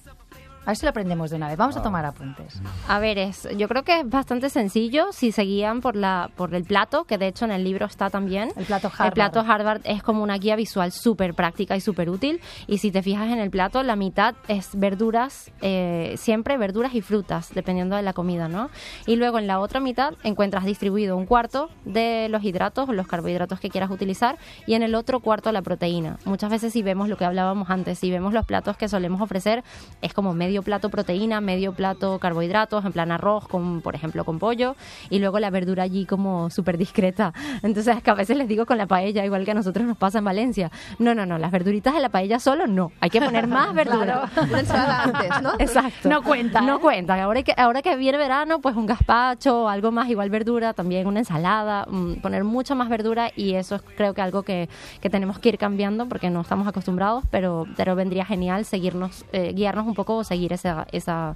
A 0.66 0.70
ver 0.70 0.76
si 0.76 0.84
lo 0.84 0.90
aprendemos 0.90 1.30
de 1.30 1.36
una 1.36 1.46
vez. 1.46 1.56
Vamos 1.56 1.76
a 1.76 1.82
tomar 1.82 2.04
apuntes. 2.04 2.60
A 2.88 2.98
ver, 2.98 3.18
es, 3.18 3.48
yo 3.56 3.68
creo 3.68 3.84
que 3.84 4.00
es 4.00 4.10
bastante 4.10 4.50
sencillo 4.50 5.12
si 5.12 5.30
se 5.30 5.42
guían 5.42 5.80
por, 5.80 5.94
la, 5.94 6.30
por 6.34 6.52
el 6.56 6.64
plato, 6.64 7.04
que 7.04 7.18
de 7.18 7.28
hecho 7.28 7.44
en 7.44 7.52
el 7.52 7.62
libro 7.62 7.86
está 7.86 8.10
también. 8.10 8.50
El 8.56 8.64
plato 8.64 8.88
Harvard. 8.88 9.06
El 9.06 9.12
plato 9.12 9.40
Harvard 9.40 9.80
es 9.84 10.02
como 10.02 10.24
una 10.24 10.36
guía 10.38 10.56
visual 10.56 10.90
súper 10.90 11.34
práctica 11.34 11.76
y 11.76 11.80
súper 11.80 12.10
útil. 12.10 12.40
Y 12.66 12.78
si 12.78 12.90
te 12.90 13.00
fijas 13.00 13.30
en 13.30 13.38
el 13.38 13.48
plato, 13.48 13.84
la 13.84 13.94
mitad 13.94 14.34
es 14.48 14.70
verduras, 14.74 15.52
eh, 15.62 16.14
siempre 16.16 16.58
verduras 16.58 16.96
y 16.96 17.00
frutas, 17.00 17.54
dependiendo 17.54 17.94
de 17.94 18.02
la 18.02 18.12
comida, 18.12 18.48
¿no? 18.48 18.68
Y 19.06 19.14
luego 19.14 19.38
en 19.38 19.46
la 19.46 19.60
otra 19.60 19.78
mitad 19.78 20.14
encuentras 20.24 20.64
distribuido 20.64 21.16
un 21.16 21.26
cuarto 21.26 21.70
de 21.84 22.28
los 22.28 22.42
hidratos 22.42 22.88
o 22.88 22.92
los 22.92 23.06
carbohidratos 23.06 23.60
que 23.60 23.70
quieras 23.70 23.90
utilizar 23.92 24.36
y 24.66 24.74
en 24.74 24.82
el 24.82 24.96
otro 24.96 25.20
cuarto 25.20 25.52
la 25.52 25.62
proteína. 25.62 26.18
Muchas 26.24 26.50
veces 26.50 26.72
si 26.72 26.82
vemos 26.82 27.08
lo 27.08 27.16
que 27.16 27.24
hablábamos 27.24 27.70
antes, 27.70 28.00
si 28.00 28.10
vemos 28.10 28.32
los 28.32 28.44
platos 28.44 28.76
que 28.76 28.88
solemos 28.88 29.20
ofrecer, 29.20 29.62
es 30.02 30.12
como 30.12 30.34
medio 30.34 30.55
plato 30.62 30.88
proteína, 30.88 31.40
medio 31.40 31.72
plato 31.72 32.18
carbohidratos, 32.18 32.84
en 32.84 32.92
plan 32.92 33.12
arroz, 33.12 33.48
con, 33.48 33.80
por 33.80 33.94
ejemplo, 33.94 34.24
con 34.24 34.38
pollo, 34.38 34.76
y 35.10 35.18
luego 35.18 35.38
la 35.38 35.50
verdura 35.50 35.84
allí 35.84 36.06
como 36.06 36.50
súper 36.50 36.78
discreta. 36.78 37.32
Entonces, 37.62 37.96
es 37.96 38.02
que 38.02 38.10
a 38.10 38.14
veces 38.14 38.36
les 38.36 38.48
digo 38.48 38.66
con 38.66 38.78
la 38.78 38.86
paella, 38.86 39.24
igual 39.24 39.44
que 39.44 39.50
a 39.50 39.54
nosotros 39.54 39.86
nos 39.86 39.96
pasa 39.96 40.18
en 40.18 40.24
Valencia, 40.24 40.70
no, 40.98 41.14
no, 41.14 41.26
no, 41.26 41.38
las 41.38 41.50
verduritas 41.50 41.94
de 41.94 42.00
la 42.00 42.08
paella 42.08 42.38
solo 42.38 42.66
no, 42.66 42.92
hay 43.00 43.10
que 43.10 43.20
poner 43.20 43.46
más 43.46 43.74
verdura. 43.74 44.30
Una 44.48 44.60
ensalada 44.60 45.02
antes, 45.04 45.42
¿no? 45.42 45.52
Exacto. 45.58 46.08
No 46.08 46.22
cuenta, 46.22 46.60
No 46.60 46.76
¿eh? 46.76 46.80
cuenta. 46.80 47.22
Ahora 47.22 47.42
que, 47.42 47.54
ahora 47.56 47.82
que 47.82 47.96
viene 47.96 48.18
verano, 48.18 48.60
pues 48.60 48.76
un 48.76 48.86
gazpacho, 48.86 49.68
algo 49.68 49.90
más, 49.90 50.08
igual 50.08 50.30
verdura, 50.30 50.72
también 50.74 51.06
una 51.06 51.20
ensalada, 51.20 51.86
mm, 51.88 52.16
poner 52.16 52.44
mucha 52.44 52.74
más 52.74 52.88
verdura 52.88 53.30
y 53.34 53.54
eso 53.54 53.76
es 53.76 53.82
creo 53.96 54.14
que 54.14 54.22
algo 54.22 54.42
que, 54.42 54.68
que 55.00 55.10
tenemos 55.10 55.38
que 55.38 55.50
ir 55.50 55.58
cambiando 55.58 56.06
porque 56.08 56.30
no 56.30 56.40
estamos 56.40 56.66
acostumbrados, 56.66 57.24
pero, 57.30 57.66
pero 57.76 57.94
vendría 57.94 58.24
genial 58.24 58.64
seguirnos, 58.64 59.24
eh, 59.32 59.52
guiarnos 59.54 59.86
un 59.86 59.94
poco 59.94 60.16
o 60.16 60.24
seguir 60.24 60.45
esa, 60.52 60.86
esa, 60.92 61.34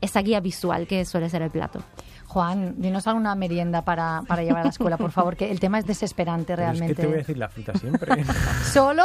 esa 0.00 0.20
guía 0.22 0.40
visual 0.40 0.86
que 0.86 1.04
suele 1.04 1.28
ser 1.30 1.42
el 1.42 1.50
plato. 1.50 1.80
Juan, 2.26 2.74
dinos 2.78 3.06
alguna 3.06 3.34
merienda 3.34 3.82
para, 3.82 4.22
para 4.26 4.42
llevar 4.42 4.60
a 4.60 4.64
la 4.64 4.70
escuela, 4.70 4.96
por 4.98 5.10
favor, 5.12 5.36
que 5.36 5.50
el 5.50 5.60
tema 5.60 5.78
es 5.78 5.86
desesperante 5.86 6.54
Pero 6.54 6.62
es 6.62 6.68
que 6.68 6.72
realmente. 6.78 7.02
te 7.02 7.06
voy 7.06 7.14
a 7.14 7.18
decir 7.18 7.38
la 7.38 7.48
fruta 7.48 7.72
siempre. 7.78 8.24
¿Solo? 8.72 9.04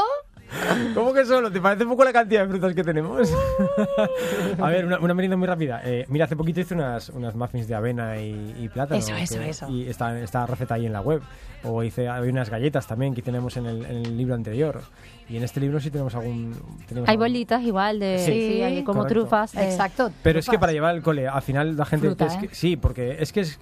¿Cómo 0.93 1.13
que 1.13 1.25
solo? 1.25 1.51
¿Te 1.51 1.61
parece 1.61 1.85
poco 1.85 2.03
la 2.03 2.11
cantidad 2.13 2.41
de 2.43 2.49
frutas 2.49 2.73
que 2.73 2.83
tenemos? 2.83 3.29
a 4.59 4.67
ver, 4.69 4.85
una, 4.85 4.99
una 4.99 5.13
merienda 5.13 5.37
muy 5.37 5.47
rápida. 5.47 5.81
Eh, 5.83 6.05
mira, 6.09 6.25
hace 6.25 6.35
poquito 6.35 6.59
hice 6.59 6.73
unas, 6.73 7.09
unas 7.09 7.35
muffins 7.35 7.67
de 7.67 7.75
avena 7.75 8.17
y, 8.17 8.55
y 8.59 8.69
plátano. 8.69 8.99
Eso, 8.99 9.15
eso, 9.15 9.39
que- 9.39 9.49
eso. 9.49 9.69
Y 9.69 9.87
está, 9.87 10.19
está 10.19 10.45
receta 10.45 10.75
ahí 10.75 10.85
en 10.85 10.93
la 10.93 11.01
web. 11.01 11.21
O 11.63 11.83
hice 11.83 12.09
hay 12.09 12.27
unas 12.27 12.49
galletas 12.49 12.87
también 12.87 13.13
que 13.13 13.21
tenemos 13.21 13.55
en 13.57 13.65
el, 13.67 13.85
en 13.85 13.97
el 14.05 14.17
libro 14.17 14.33
anterior. 14.35 14.81
Y 15.29 15.37
en 15.37 15.43
este 15.43 15.61
libro 15.61 15.79
sí 15.79 15.89
tenemos 15.91 16.13
algún... 16.15 16.53
tenemos 16.87 17.07
Hay 17.07 17.13
algún- 17.13 17.25
bolitas 17.27 17.61
igual 17.63 17.99
de 17.99 18.17
Sí. 18.19 18.31
sí, 18.31 18.61
hay 18.63 18.83
como 18.83 19.01
Correcto. 19.03 19.21
trufas. 19.21 19.55
eh, 19.55 19.63
Exacto. 19.69 20.11
Pero 20.23 20.39
es 20.39 20.49
que 20.49 20.59
para 20.59 20.73
llevar 20.73 20.91
al 20.95 21.01
cole, 21.01 21.27
al 21.27 21.41
final 21.41 21.77
la 21.77 21.85
gente... 21.85 22.07
Fruta, 22.07 22.25
es 22.25 22.35
que- 22.35 22.45
¿eh? 22.47 22.49
sí, 22.51 22.75
porque 22.75 23.15
es 23.19 23.31
que 23.31 23.41
es... 23.41 23.59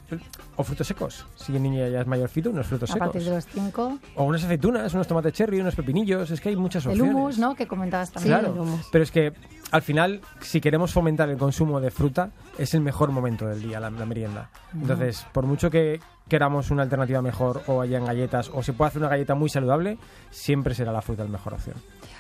O 0.56 0.63
frutos 0.63 0.88
secos. 0.88 1.25
Si 1.36 1.56
el 1.56 1.62
niño 1.62 1.88
ya 1.88 2.02
es 2.02 2.08
mayorcito, 2.08 2.49
unos 2.49 2.65
frutos 2.65 2.89
A 2.89 2.93
secos. 2.93 3.08
partir 3.10 3.23
de 3.23 3.36
los 3.36 3.45
cinco. 3.45 3.99
O 4.15 4.23
unas 4.23 4.43
aceitunas, 4.43 4.91
unos 4.93 5.08
tomates 5.08 5.34
cherry, 5.34 5.60
unos 5.60 5.75
pepinillos. 5.75 6.32
Es 6.32 6.41
que 6.41 6.49
hay 6.49 6.56
muchas 6.56 6.79
El 6.86 6.92
opciones. 6.92 7.15
hummus, 7.15 7.38
¿no? 7.39 7.56
Que 7.56 7.68
comentabas 7.68 8.12
también. 8.12 8.39
Claro, 8.39 8.65
pero 8.92 9.04
es 9.04 9.12
que 9.12 9.34
al 9.72 9.82
final, 9.82 10.22
si 10.42 10.62
queremos 10.62 10.92
fomentar 10.94 11.30
el 11.30 11.38
consumo 11.38 11.80
de 11.80 11.92
fruta, 11.92 12.32
es 12.58 12.74
el 12.74 12.82
mejor 12.82 13.12
momento 13.12 13.48
del 13.48 13.62
día, 13.62 13.80
la, 13.80 13.89
la 13.89 14.06
merienda. 14.06 14.50
Entonces, 14.74 15.26
por 15.32 15.46
mucho 15.46 15.70
que 15.70 16.00
queramos 16.30 16.72
una 16.72 16.84
alternativa 16.84 17.22
mejor 17.22 17.63
o 17.68 17.82
hayan 17.82 18.06
galletas 18.06 18.50
o 18.54 18.63
se 18.63 18.74
pueda 18.74 18.89
hacer 18.89 19.02
una 19.02 19.10
galleta 19.10 19.36
muy 19.36 19.50
saludable, 19.50 19.98
siempre 20.30 20.74
será 20.74 20.92
la 20.92 21.02
fruta 21.02 21.24
la 21.24 21.30
mejor 21.30 21.56
opción. 21.56 21.76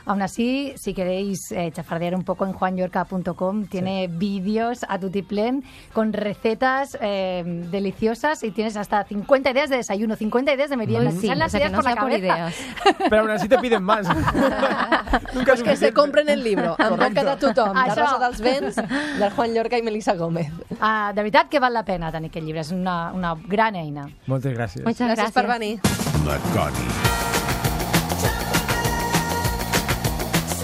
Aún 0.05 0.21
así, 0.21 0.73
si 0.75 0.93
queréis 0.93 1.51
eh, 1.51 1.71
chafardear 1.71 2.15
un 2.15 2.23
poco 2.23 2.45
en 2.45 2.53
juanyorca.com, 2.53 3.67
tiene 3.67 4.07
vídeos 4.07 4.85
a 4.87 4.97
tutiplén 4.97 5.63
con 5.93 6.13
recetas 6.13 6.97
eh, 6.99 7.43
deliciosas 7.69 8.43
y 8.43 8.51
tienes 8.51 8.75
hasta 8.75 9.03
50 9.03 9.51
ideas 9.51 9.69
de 9.69 9.77
desayuno, 9.77 10.15
50 10.15 10.53
ideas 10.53 10.69
de 10.69 10.77
merienda. 10.77 11.11
Sí, 11.11 11.27
salen 11.27 11.37
o 11.37 11.39
las 11.39 11.51
sea, 11.51 11.59
que 11.59 11.67
ideas 11.67 11.71
no 11.71 11.83
por 11.83 11.95
la 11.95 12.01
por 12.01 12.11
ideas. 12.11 12.55
Pero 13.09 13.21
aún 13.21 13.31
así 13.31 13.47
te 13.47 13.57
piden 13.59 13.83
más. 13.83 14.07
Nunca 15.35 15.53
Pues 15.53 15.63
que 15.63 15.75
se 15.75 15.93
compren 15.93 16.29
el 16.29 16.43
libro, 16.43 16.75
boca 16.89 17.09
de 17.09 17.35
tothom, 17.37 17.73
de. 17.73 17.95
Rosa 17.95 18.19
dels 18.19 18.41
Vents, 18.41 18.75
del 19.19 19.29
Juan 19.31 19.53
Llorca 19.53 19.77
i 19.77 19.83
Melissa 19.83 20.15
Gómez. 20.15 20.51
Ah, 20.79 21.11
de 21.13 21.21
veritat 21.21 21.49
que 21.49 21.59
val 21.59 21.73
la 21.73 21.83
pena 21.85 22.11
tenir 22.11 22.29
aquest 22.31 22.45
llibre, 22.45 22.61
és 22.63 22.71
una, 22.71 23.11
una 23.13 23.35
gran 23.47 23.75
eina. 23.75 23.98
Moltes 24.27 24.55
gràcies. 24.55 24.85
Muchas 24.85 25.07
Gràcies 25.07 25.31
gracias. 25.31 25.33
per 25.33 25.47
venir. 25.47 25.79
La 26.25 26.37
Connie. 26.53 26.89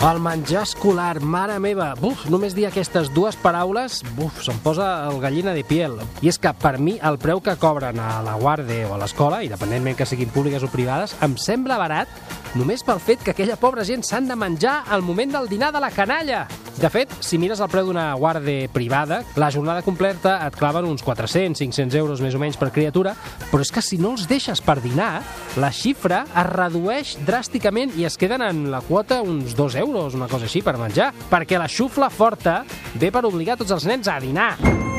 El 0.06 0.20
menjar 0.22 0.62
escolar, 0.68 1.18
mare 1.26 1.56
meva, 1.58 1.88
buf, 1.98 2.28
només 2.30 2.54
dir 2.54 2.68
aquestes 2.68 3.08
dues 3.16 3.34
paraules, 3.42 4.04
buf, 4.14 4.44
se'm 4.46 4.60
posa 4.62 5.08
el 5.10 5.18
gallina 5.24 5.56
de 5.56 5.64
piel. 5.66 5.96
I 6.22 6.30
és 6.30 6.38
que 6.38 6.52
per 6.54 6.76
mi 6.78 7.00
el 7.02 7.18
preu 7.18 7.42
que 7.42 7.56
cobren 7.58 7.98
a 8.00 8.20
la 8.22 8.36
guarde 8.38 8.84
o 8.86 8.94
a 8.94 9.00
l'escola, 9.02 9.40
independentment 9.48 9.98
que 9.98 10.06
siguin 10.06 10.30
públiques 10.30 10.62
o 10.62 10.70
privades, 10.70 11.16
em 11.26 11.34
sembla 11.42 11.80
barat 11.82 12.12
només 12.56 12.84
pel 12.88 13.02
fet 13.04 13.24
que 13.24 13.34
aquella 13.34 13.58
pobra 13.60 13.84
gent 13.88 14.04
s'han 14.08 14.30
de 14.30 14.36
menjar 14.40 14.86
al 14.92 15.04
moment 15.04 15.34
del 15.36 15.50
dinar 15.52 15.74
de 15.76 15.82
la 15.84 15.92
canalla. 15.92 16.46
De 16.76 16.90
fet, 16.92 17.12
si 17.24 17.38
mires 17.40 17.60
el 17.64 17.70
preu 17.72 17.88
d'una 17.88 18.08
guarde 18.20 18.70
privada, 18.74 19.22
la 19.40 19.52
jornada 19.52 19.84
completa 19.84 20.38
et 20.48 20.56
claven 20.60 20.88
uns 20.88 21.04
400-500 21.04 22.00
euros 22.00 22.24
més 22.24 22.36
o 22.36 22.42
menys 22.42 22.60
per 22.60 22.72
criatura, 22.76 23.16
però 23.52 23.64
és 23.64 23.72
que 23.72 23.84
si 23.84 24.00
no 24.00 24.16
els 24.16 24.28
deixes 24.32 24.64
per 24.64 24.80
dinar, 24.84 25.22
la 25.60 25.72
xifra 25.76 26.26
es 26.28 26.50
redueix 26.52 27.16
dràsticament 27.28 27.96
i 28.00 28.08
es 28.08 28.20
queden 28.20 28.44
en 28.44 28.66
la 28.72 28.84
quota 28.84 29.22
uns 29.24 29.56
2 29.56 29.80
euros, 29.84 30.16
una 30.16 30.32
cosa 30.32 30.48
així, 30.50 30.64
per 30.64 30.78
menjar, 30.80 31.12
perquè 31.32 31.60
la 31.60 31.72
xufla 31.72 32.12
forta 32.12 32.62
ve 32.96 33.12
per 33.12 33.28
obligar 33.28 33.60
tots 33.60 33.76
els 33.76 33.88
nens 33.88 34.12
a 34.12 34.20
dinar. 34.24 34.95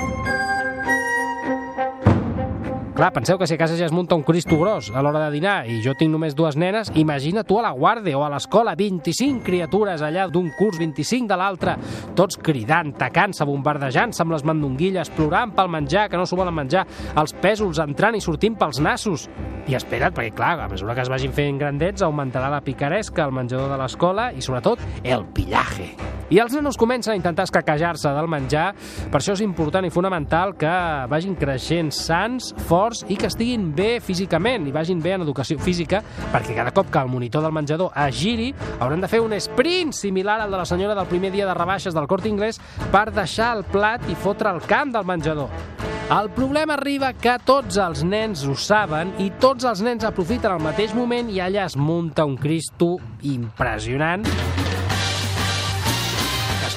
Clar, 2.96 3.12
penseu 3.12 3.36
que 3.36 3.44
si 3.46 3.52
a 3.52 3.58
casa 3.60 3.76
ja 3.76 3.84
es 3.84 3.92
munta 3.92 4.16
un 4.16 4.22
Cristo 4.24 4.56
gros 4.56 4.86
a 4.88 5.02
l'hora 5.04 5.26
de 5.26 5.34
dinar 5.34 5.66
i 5.68 5.82
jo 5.84 5.92
tinc 5.92 6.08
només 6.08 6.32
dues 6.32 6.56
nenes, 6.56 6.88
imagina 6.96 7.42
tu 7.44 7.58
a 7.60 7.64
la 7.66 7.74
guàrdia 7.76 8.16
o 8.16 8.22
a 8.24 8.30
l'escola, 8.32 8.72
25 8.72 9.44
criatures 9.44 10.00
allà 10.00 10.24
d'un 10.32 10.48
curs, 10.56 10.78
25 10.80 11.28
de 11.28 11.36
l'altre, 11.36 11.74
tots 12.16 12.40
cridant, 12.40 12.94
tacant-se, 12.96 13.44
bombardejant-se 13.44 14.24
amb 14.24 14.32
les 14.32 14.46
mandonguilles, 14.48 15.12
plorant 15.12 15.52
pel 15.52 15.68
menjar, 15.76 16.06
que 16.08 16.16
no 16.16 16.24
s'ho 16.24 16.40
volen 16.40 16.56
menjar, 16.56 16.86
els 17.20 17.36
pèsols 17.36 17.84
entrant 17.84 18.16
i 18.16 18.24
sortint 18.24 18.56
pels 18.56 18.80
nassos. 18.80 19.28
I 19.68 19.76
espera't, 19.76 20.16
perquè 20.16 20.32
clar, 20.32 20.54
a 20.64 20.72
mesura 20.72 20.96
que 20.96 21.04
es 21.04 21.12
vagin 21.12 21.36
fent 21.36 21.60
grandets 21.60 22.00
augmentarà 22.06 22.48
la 22.48 22.64
picaresca 22.64 23.26
al 23.26 23.36
menjador 23.36 23.68
de 23.74 23.82
l'escola 23.82 24.30
i 24.32 24.40
sobretot 24.40 24.80
el 25.04 25.28
pillaje. 25.36 25.92
I 26.32 26.40
els 26.42 26.56
nanos 26.56 26.74
comencen 26.80 27.12
a 27.12 27.16
intentar 27.20 27.44
escaquejar-se 27.46 28.10
del 28.10 28.26
menjar, 28.26 28.72
per 29.12 29.20
això 29.20 29.36
és 29.36 29.44
important 29.44 29.84
i 29.86 29.92
fonamental 29.94 30.56
que 30.58 30.72
vagin 31.12 31.36
creixent 31.38 31.92
sants, 31.94 32.48
forts 32.66 32.85
i 33.08 33.16
que 33.18 33.26
estiguin 33.30 33.72
bé 33.74 33.98
físicament 34.04 34.68
i 34.68 34.74
vagin 34.74 35.00
bé 35.02 35.16
en 35.16 35.24
educació 35.26 35.58
física, 35.58 36.02
perquè 36.32 36.54
cada 36.56 36.72
cop 36.76 36.90
que 36.92 37.02
el 37.02 37.10
monitor 37.10 37.42
del 37.42 37.54
menjador 37.56 37.90
es 38.06 38.20
giri, 38.20 38.52
hauran 38.78 39.02
de 39.02 39.10
fer 39.10 39.20
un 39.24 39.34
sprint 39.40 39.94
similar 39.96 40.40
al 40.40 40.50
de 40.50 40.60
la 40.60 40.68
senyora 40.68 40.94
del 40.94 41.10
primer 41.10 41.32
dia 41.34 41.46
de 41.48 41.54
rebaixes 41.54 41.94
del 41.94 42.06
Corte 42.06 42.30
Inglés 42.30 42.60
per 42.92 43.10
deixar 43.10 43.56
el 43.56 43.64
plat 43.64 44.06
i 44.10 44.14
fotre 44.14 44.54
el 44.54 44.62
camp 44.68 44.94
del 44.94 45.08
menjador. 45.08 45.50
El 46.06 46.30
problema 46.30 46.76
arriba 46.76 47.10
que 47.18 47.34
tots 47.42 47.80
els 47.82 48.04
nens 48.06 48.44
ho 48.46 48.54
saben 48.54 49.10
i 49.18 49.32
tots 49.42 49.66
els 49.66 49.82
nens 49.82 50.06
aprofiten 50.06 50.54
el 50.54 50.62
mateix 50.62 50.94
moment 50.94 51.32
i 51.34 51.42
allà 51.42 51.66
es 51.66 51.74
munta 51.74 52.28
un 52.28 52.38
Cristo 52.38 52.94
impressionant 53.26 54.22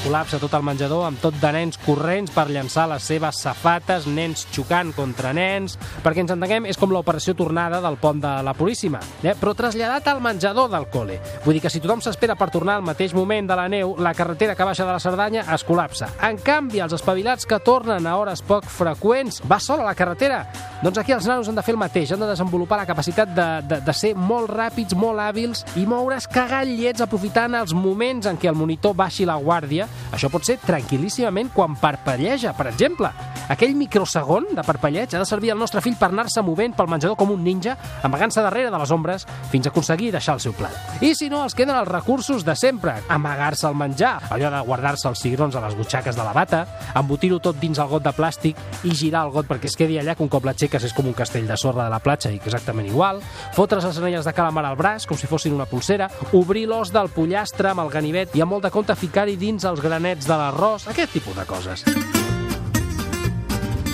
col·lapsa 0.03 0.39
tot 0.39 0.53
el 0.57 0.63
menjador 0.65 1.03
amb 1.07 1.19
tot 1.21 1.35
de 1.41 1.49
nens 1.53 1.77
corrents 1.83 2.31
per 2.31 2.45
llançar 2.49 2.85
les 2.91 3.03
seves 3.03 3.41
safates, 3.43 4.07
nens 4.07 4.45
xocant 4.55 4.93
contra 4.95 5.33
nens... 5.35 5.77
Perquè 5.99 6.23
ens 6.23 6.31
entenguem, 6.31 6.67
és 6.69 6.77
com 6.79 6.93
l'operació 6.93 7.35
tornada 7.35 7.81
del 7.83 7.97
pont 7.99 8.21
de 8.23 8.31
la 8.45 8.53
Puríssima, 8.55 9.01
eh? 9.23 9.33
però 9.35 9.51
traslladat 9.57 10.07
al 10.07 10.21
menjador 10.23 10.69
del 10.71 10.87
col·le. 10.93 11.19
Vull 11.43 11.57
dir 11.57 11.63
que 11.65 11.71
si 11.73 11.81
tothom 11.83 11.99
s'espera 12.05 12.37
per 12.39 12.47
tornar 12.53 12.77
al 12.79 12.85
mateix 12.87 13.13
moment 13.17 13.49
de 13.49 13.57
la 13.59 13.67
neu, 13.71 13.97
la 13.99 14.13
carretera 14.15 14.55
que 14.55 14.67
baixa 14.67 14.87
de 14.87 14.95
la 14.95 15.03
Cerdanya 15.03 15.43
es 15.53 15.65
col·lapsa. 15.67 16.13
En 16.29 16.39
canvi, 16.39 16.79
els 16.85 16.95
espavilats 16.95 17.49
que 17.49 17.59
tornen 17.59 18.07
a 18.07 18.15
hores 18.21 18.45
poc 18.45 18.69
freqüents, 18.71 19.43
va 19.51 19.59
sola 19.59 19.83
la 19.83 19.97
carretera. 19.99 20.45
Doncs 20.79 21.01
aquí 21.01 21.11
els 21.11 21.27
nanos 21.27 21.49
han 21.51 21.57
de 21.59 21.63
fer 21.65 21.73
el 21.75 21.81
mateix, 21.81 22.13
han 22.15 22.23
de 22.23 22.31
desenvolupar 22.31 22.77
la 22.79 22.87
capacitat 22.87 23.35
de, 23.35 23.47
de, 23.67 23.81
de 23.83 23.97
ser 23.97 24.13
molt 24.15 24.47
ràpids, 24.47 24.95
molt 24.95 25.19
hàbils 25.19 25.65
i 25.75 25.83
moure's 25.83 26.29
cagant 26.31 26.71
llets 26.71 27.03
aprofitant 27.03 27.57
els 27.59 27.75
moments 27.75 28.29
en 28.31 28.39
què 28.39 28.47
el 28.47 28.55
monitor 28.55 28.95
baixi 28.95 29.27
la 29.27 29.35
guàrdia. 29.35 29.88
Això 30.15 30.29
pot 30.31 30.45
ser 30.45 30.57
tranquil·líssimament 30.63 31.51
quan 31.53 31.75
parpelleja, 31.79 32.53
per 32.57 32.67
exemple. 32.71 33.11
Aquell 33.49 33.75
microsegon 33.77 34.51
de 34.57 34.65
parpelleig 34.65 35.13
ha 35.13 35.21
de 35.21 35.27
servir 35.27 35.51
al 35.53 35.59
nostre 35.61 35.81
fill 35.85 35.97
per 35.99 36.09
anar-se 36.09 36.41
movent 36.45 36.75
pel 36.77 36.89
menjador 36.89 37.17
com 37.17 37.31
un 37.33 37.43
ninja, 37.43 37.75
amagant-se 38.05 38.43
darrere 38.45 38.71
de 38.73 38.81
les 38.81 38.91
ombres 38.93 39.25
fins 39.51 39.67
a 39.67 39.73
aconseguir 39.73 40.11
deixar 40.13 40.35
el 40.37 40.43
seu 40.43 40.53
plat. 40.57 40.75
I 41.01 41.13
si 41.17 41.29
no, 41.29 41.43
els 41.45 41.55
queden 41.57 41.77
els 41.77 41.89
recursos 41.89 42.45
de 42.45 42.55
sempre. 42.57 42.95
Amagar-se 43.09 43.67
al 43.67 43.77
menjar, 43.77 44.17
allò 44.29 44.51
de 44.53 44.61
guardar-se 44.65 45.07
els 45.09 45.21
cigrons 45.21 45.55
a 45.55 45.63
les 45.65 45.77
butxaques 45.77 46.17
de 46.17 46.25
la 46.25 46.33
bata, 46.33 46.65
embotir-ho 46.99 47.39
tot 47.43 47.59
dins 47.61 47.79
el 47.79 47.89
got 47.89 48.05
de 48.05 48.13
plàstic 48.15 48.59
i 48.85 48.93
girar 48.95 49.25
el 49.27 49.33
got 49.33 49.49
perquè 49.49 49.69
es 49.69 49.77
quedi 49.77 49.97
allà 49.99 50.15
que 50.15 50.25
un 50.25 50.31
cop 50.31 50.45
l'aixeques 50.45 50.85
és 50.89 50.93
com 50.95 51.07
un 51.09 51.17
castell 51.17 51.47
de 51.47 51.57
sorra 51.57 51.85
de 51.85 51.93
la 51.93 52.01
platja 52.03 52.31
i 52.31 52.39
exactament 52.39 52.89
igual, 52.89 53.21
fotre's 53.55 53.85
les 53.85 53.97
anelles 54.01 54.25
de 54.25 54.33
calamar 54.35 54.65
al 54.67 54.77
braç 54.79 55.07
com 55.09 55.17
si 55.17 55.29
fossin 55.29 55.55
una 55.55 55.67
pulsera, 55.69 56.09
obrir 56.33 56.67
l'os 56.69 56.93
del 56.93 57.09
pollastre 57.13 57.71
amb 57.71 57.83
el 57.85 57.93
ganivet 57.93 58.35
i 58.37 58.43
amb 58.43 58.55
molt 58.55 58.67
de 58.67 58.73
compte 58.73 58.95
ficar-hi 58.99 59.37
dins 59.39 59.65
els 59.67 59.78
granets 59.83 60.27
de 60.27 60.35
l'arròs, 60.37 60.87
aquest 60.91 61.13
tipus 61.17 61.35
de 61.37 61.45
coses. 61.49 61.85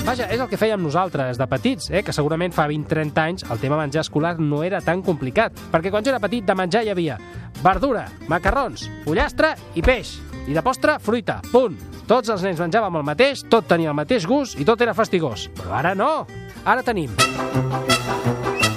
Vaja, 0.05 0.27
és 0.29 0.37
el 0.37 0.45
que 0.45 0.59
fèiem 0.61 0.83
nosaltres 0.85 1.39
de 1.41 1.47
petits, 1.49 1.89
eh? 1.89 2.03
que 2.05 2.13
segurament 2.13 2.53
fa 2.53 2.67
20-30 2.69 3.23
anys 3.23 3.47
el 3.49 3.57
tema 3.57 3.79
menjar 3.79 4.03
escolar 4.05 4.35
no 4.37 4.61
era 4.61 4.77
tan 4.85 5.01
complicat, 5.01 5.57
perquè 5.73 5.89
quan 5.89 6.05
jo 6.05 6.13
era 6.13 6.21
petit 6.21 6.45
de 6.45 6.55
menjar 6.57 6.83
hi 6.85 6.93
havia 6.93 7.17
verdura, 7.63 8.05
macarrons, 8.29 8.85
pollastre 9.05 9.55
i 9.73 9.81
peix, 9.81 10.19
i 10.45 10.53
de 10.53 10.61
postre, 10.61 10.99
fruita, 11.01 11.39
punt. 11.49 11.79
Tots 12.05 12.29
els 12.29 12.45
nens 12.45 12.61
menjàvem 12.61 13.01
el 13.01 13.07
mateix, 13.07 13.47
tot 13.49 13.65
tenia 13.65 13.89
el 13.89 13.97
mateix 13.97 14.29
gust 14.29 14.61
i 14.61 14.67
tot 14.67 14.85
era 14.85 14.93
fastigós. 14.93 15.49
Però 15.57 15.73
ara 15.73 15.95
no. 15.97 16.11
Ara 16.65 16.85
tenim 16.85 17.13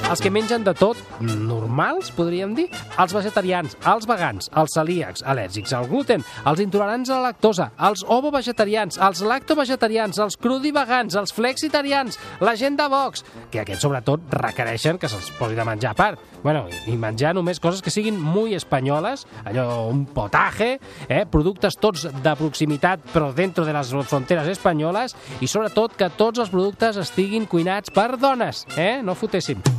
els 0.08 0.22
que 0.24 0.30
mengen 0.32 0.62
de 0.64 0.72
tot, 0.72 0.96
normals, 1.20 2.08
podríem 2.16 2.54
dir, 2.56 2.68
els 3.00 3.12
vegetarians, 3.12 3.74
els 3.90 4.06
vegans, 4.08 4.48
els 4.56 4.72
celíacs, 4.72 5.20
al·lèrgics 5.28 5.74
al 5.76 5.88
gluten, 5.90 6.22
els 6.48 6.62
intolerants 6.64 7.10
a 7.10 7.18
la 7.18 7.26
lactosa, 7.28 7.66
els 7.88 8.04
ovo-vegetarians, 8.08 8.96
els 9.04 9.20
lacto-vegetarians, 9.28 10.20
els 10.24 10.38
crudivegans, 10.40 11.16
els 11.20 11.34
flexitarians, 11.36 12.16
la 12.40 12.54
gent 12.56 12.78
de 12.78 12.86
Vox, 12.88 13.24
que 13.52 13.60
aquests 13.60 13.84
sobretot 13.84 14.32
requereixen 14.32 14.96
que 14.96 15.10
se'ls 15.12 15.28
posi 15.36 15.58
de 15.58 15.66
menjar 15.68 15.92
a 15.92 15.98
part. 15.98 16.22
Bueno, 16.42 16.64
i 16.88 16.96
menjar 16.96 17.34
només 17.36 17.60
coses 17.60 17.82
que 17.84 17.92
siguin 17.92 18.16
muy 18.16 18.54
espanyoles, 18.56 19.26
allò, 19.44 19.88
un 19.90 20.06
potaje, 20.06 20.78
eh? 21.08 21.24
productes 21.28 21.76
tots 21.76 22.06
de 22.08 22.36
proximitat 22.38 23.04
però 23.12 23.34
dentro 23.36 23.66
de 23.66 23.74
les 23.76 23.92
fronteres 24.08 24.48
espanyoles 24.54 25.16
i 25.42 25.50
sobretot 25.50 25.98
que 25.98 26.08
tots 26.16 26.46
els 26.46 26.54
productes 26.54 26.96
estiguin 27.04 27.44
cuinats 27.50 27.92
per 27.92 28.14
dones, 28.16 28.64
eh? 28.78 29.02
No 29.04 29.18
fotéssim. 29.18 29.77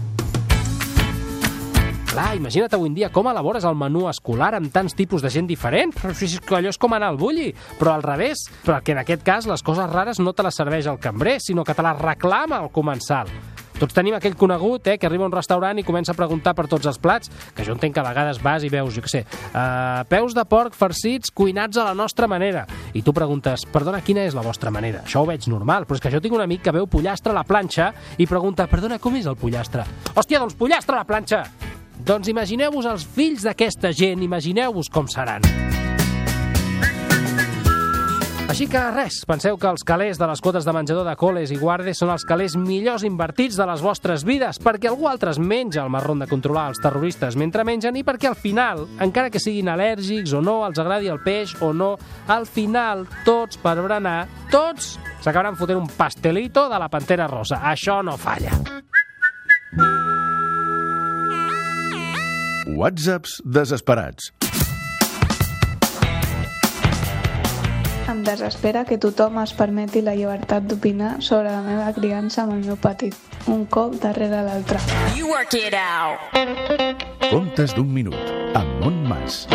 Clar, 2.19 2.35
imagina't 2.35 2.73
avui 2.75 2.89
en 2.89 2.95
dia 2.97 3.07
com 3.15 3.29
elabores 3.31 3.63
el 3.63 3.77
menú 3.79 4.01
escolar 4.09 4.49
amb 4.57 4.73
tants 4.75 4.91
tipus 4.91 5.21
de 5.23 5.29
gent 5.31 5.45
diferent. 5.47 5.93
Però 5.95 6.11
allò 6.57 6.67
és 6.67 6.77
com 6.77 6.91
anar 6.91 7.13
al 7.13 7.19
bulli. 7.21 7.53
Però 7.79 7.93
al 7.93 8.03
revés, 8.03 8.41
perquè 8.65 8.91
en 8.91 8.99
aquest 8.99 9.23
cas 9.23 9.47
les 9.47 9.63
coses 9.63 9.87
rares 9.87 10.19
no 10.19 10.33
te 10.35 10.43
les 10.43 10.59
serveix 10.59 10.89
el 10.91 10.99
cambrer, 10.99 11.37
sinó 11.39 11.63
que 11.63 11.73
te 11.73 11.85
les 11.85 12.01
reclama 12.01 12.59
el 12.59 12.73
comensal. 12.75 13.31
Tots 13.79 13.95
tenim 13.95 14.17
aquell 14.17 14.35
conegut 14.35 14.89
eh, 14.91 14.97
que 14.99 15.07
arriba 15.07 15.23
a 15.23 15.29
un 15.29 15.37
restaurant 15.37 15.79
i 15.79 15.85
comença 15.87 16.11
a 16.11 16.17
preguntar 16.19 16.57
per 16.57 16.67
tots 16.67 16.91
els 16.91 16.99
plats, 16.99 17.31
que 17.55 17.63
jo 17.63 17.71
entenc 17.77 17.95
que 17.95 18.03
a 18.03 18.07
vegades 18.09 18.43
vas 18.43 18.67
i 18.67 18.73
veus, 18.73 18.91
jo 18.91 19.05
què 19.05 19.13
sé, 19.13 19.23
uh, 19.53 20.03
peus 20.11 20.35
de 20.35 20.43
porc 20.43 20.75
farcits 20.75 21.31
cuinats 21.31 21.79
a 21.79 21.87
la 21.87 21.95
nostra 21.95 22.27
manera. 22.27 22.65
I 22.91 22.99
tu 22.99 23.15
preguntes, 23.15 23.63
perdona, 23.71 24.03
quina 24.03 24.27
és 24.27 24.35
la 24.35 24.43
vostra 24.43 24.75
manera? 24.75 25.05
Això 25.07 25.23
ho 25.23 25.31
veig 25.31 25.47
normal, 25.47 25.87
però 25.87 25.95
és 25.95 26.03
que 26.03 26.11
jo 26.11 26.19
tinc 26.19 26.35
un 26.35 26.43
amic 26.43 26.67
que 26.67 26.75
veu 26.75 26.91
pollastre 26.91 27.31
a 27.31 27.39
la 27.39 27.47
planxa 27.47 27.93
i 28.19 28.27
pregunta, 28.27 28.67
perdona, 28.67 28.99
com 28.99 29.15
és 29.15 29.31
el 29.31 29.39
pollastre? 29.39 29.87
Hòstia, 30.11 30.43
doncs 30.43 30.59
pollastre 30.59 30.99
a 30.99 31.05
la 31.05 31.07
planxa! 31.15 31.45
Doncs 31.99 32.31
imagineu-vos 32.31 32.87
els 32.89 33.03
fills 33.03 33.43
d'aquesta 33.47 33.91
gent, 33.95 34.23
imagineu-vos 34.23 34.89
com 34.93 35.07
seran. 35.11 35.43
Així 38.49 38.65
que 38.65 38.79
res, 38.91 39.19
penseu 39.29 39.59
que 39.61 39.69
els 39.69 39.83
calés 39.85 40.17
de 40.17 40.25
les 40.25 40.39
quotes 40.41 40.65
de 40.65 40.73
menjador 40.73 41.05
de 41.05 41.13
coles 41.21 41.51
i 41.53 41.57
guardes 41.61 41.99
són 42.01 42.09
els 42.09 42.25
calés 42.25 42.55
millors 42.57 43.05
invertits 43.05 43.59
de 43.59 43.67
les 43.69 43.83
vostres 43.85 44.25
vides, 44.25 44.57
perquè 44.57 44.89
algú 44.89 45.05
altre 45.05 45.29
es 45.35 45.37
menja 45.37 45.83
el 45.83 45.91
marrón 45.93 46.23
de 46.23 46.27
controlar 46.27 46.65
els 46.71 46.81
terroristes 46.81 47.37
mentre 47.37 47.63
mengen 47.63 48.01
i 48.01 48.03
perquè 48.03 48.31
al 48.31 48.39
final, 48.41 48.87
encara 49.05 49.29
que 49.29 49.39
siguin 49.39 49.69
al·lèrgics 49.69 50.33
o 50.33 50.41
no, 50.41 50.63
els 50.65 50.81
agradi 50.81 51.13
el 51.13 51.21
peix 51.21 51.53
o 51.61 51.69
no, 51.77 51.93
al 52.25 52.49
final, 52.49 53.05
tots 53.23 53.61
per 53.61 53.77
berenar, 53.83 54.23
tots 54.49 54.95
s'acabaran 55.21 55.59
fotent 55.59 55.83
un 55.85 55.93
pastelito 55.93 56.65
de 56.73 56.81
la 56.81 56.89
pantera 56.89 57.29
rosa. 57.29 57.61
Això 57.69 58.01
no 58.01 58.17
falla. 58.17 58.57
Whatsapps 62.75 63.41
desesperats. 63.45 64.33
Em 68.09 68.21
desespera 68.23 68.83
que 68.85 68.97
tothom 69.01 69.39
es 69.41 69.53
permeti 69.57 70.03
la 70.05 70.13
llibertat 70.17 70.67
d'opinar 70.69 71.17
sobre 71.25 71.49
la 71.49 71.61
meva 71.65 71.89
criança 71.95 72.43
amb 72.43 72.57
el 72.57 72.65
meu 72.67 72.77
petit, 72.77 73.15
un 73.47 73.65
cop 73.65 73.95
darrere 74.03 74.43
l'altre. 74.45 74.81
You 75.17 75.31
work 75.31 75.55
it 75.57 75.73
out. 75.73 76.19
Contes 77.29 77.73
d'un 77.77 77.89
minut, 77.93 78.19
amb 78.53 78.83
Montmas. 78.83 79.47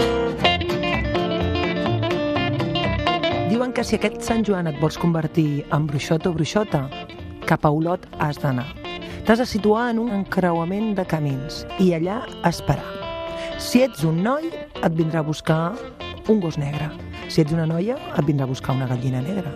Diuen 3.53 3.77
que 3.77 3.85
si 3.85 3.99
aquest 4.01 4.23
Sant 4.27 4.43
Joan 4.47 4.73
et 4.73 4.81
vols 4.83 4.99
convertir 4.99 5.65
en 5.71 5.87
bruixot 5.87 6.27
o 6.27 6.35
bruixota, 6.35 6.89
cap 7.47 7.65
a 7.65 7.71
Olot 7.71 8.09
has 8.19 8.43
d'anar. 8.43 8.71
T'has 9.25 9.41
de 9.41 9.49
situar 9.49 9.89
en 9.93 10.03
un 10.03 10.13
encreuament 10.13 10.93
de 10.99 11.07
camins 11.09 11.65
i 11.81 11.95
allà 11.97 12.23
esperar. 12.45 13.04
Si 13.59 13.83
ets 13.83 14.03
un 14.05 14.23
noi, 14.23 14.49
et 14.83 14.95
vindrà 14.95 15.21
a 15.23 15.27
buscar 15.27 15.75
un 16.29 16.41
gos 16.41 16.57
negre. 16.59 16.89
Si 17.29 17.41
ets 17.43 17.53
una 17.55 17.67
noia, 17.67 17.97
et 18.15 18.27
vindrà 18.27 18.47
a 18.47 18.51
buscar 18.51 18.75
una 18.75 18.89
gallina 18.91 19.23
negra. 19.23 19.53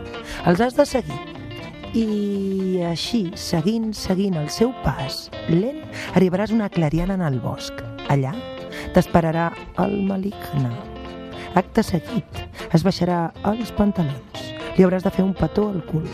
Els 0.46 0.60
has 0.60 0.76
de 0.78 0.86
seguir. 0.86 1.18
I 1.98 2.82
així, 2.86 3.28
seguint, 3.34 3.90
seguint 3.96 4.36
el 4.38 4.50
seu 4.52 4.72
pas, 4.84 5.28
lent, 5.48 5.82
arribaràs 6.14 6.52
una 6.54 6.68
clariana 6.68 7.16
en 7.18 7.24
el 7.26 7.40
bosc. 7.42 7.82
Allà 8.08 8.34
t'esperarà 8.94 9.50
el 9.82 9.98
maligne. 10.06 10.72
Acte 11.58 11.82
seguit, 11.82 12.42
es 12.72 12.84
baixarà 12.86 13.28
els 13.50 13.72
pantalons. 13.74 14.44
Li 14.76 14.86
hauràs 14.86 15.06
de 15.06 15.12
fer 15.14 15.24
un 15.26 15.34
petó 15.34 15.68
al 15.72 15.82
cul. 15.88 16.06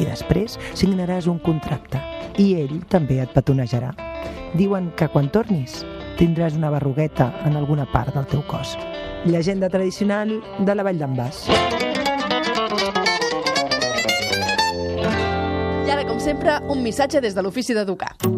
I 0.00 0.06
després 0.08 0.58
signaràs 0.72 1.28
un 1.30 1.40
contracte. 1.42 2.00
I 2.40 2.54
ell 2.64 2.80
també 2.90 3.20
et 3.22 3.34
petonejarà. 3.34 3.92
Diuen 4.54 4.92
que 4.96 5.10
quan 5.10 5.28
tornis 5.34 5.82
tindràs 6.18 6.54
una 6.58 6.70
berrugueta 6.70 7.32
en 7.44 7.56
alguna 7.56 7.86
part 7.90 8.14
del 8.14 8.26
teu 8.30 8.42
cos. 8.46 8.76
Llegenda 9.24 9.68
tradicional 9.68 10.40
de 10.58 10.74
la 10.74 10.82
Vall 10.86 10.98
d'en 11.00 11.16
Bas. 11.16 11.46
I 15.84 15.90
ara, 15.90 16.04
com 16.06 16.20
sempre, 16.20 16.60
un 16.68 16.82
missatge 16.82 17.20
des 17.24 17.34
de 17.34 17.42
l'Ofici 17.42 17.74
d'Educar. 17.76 18.33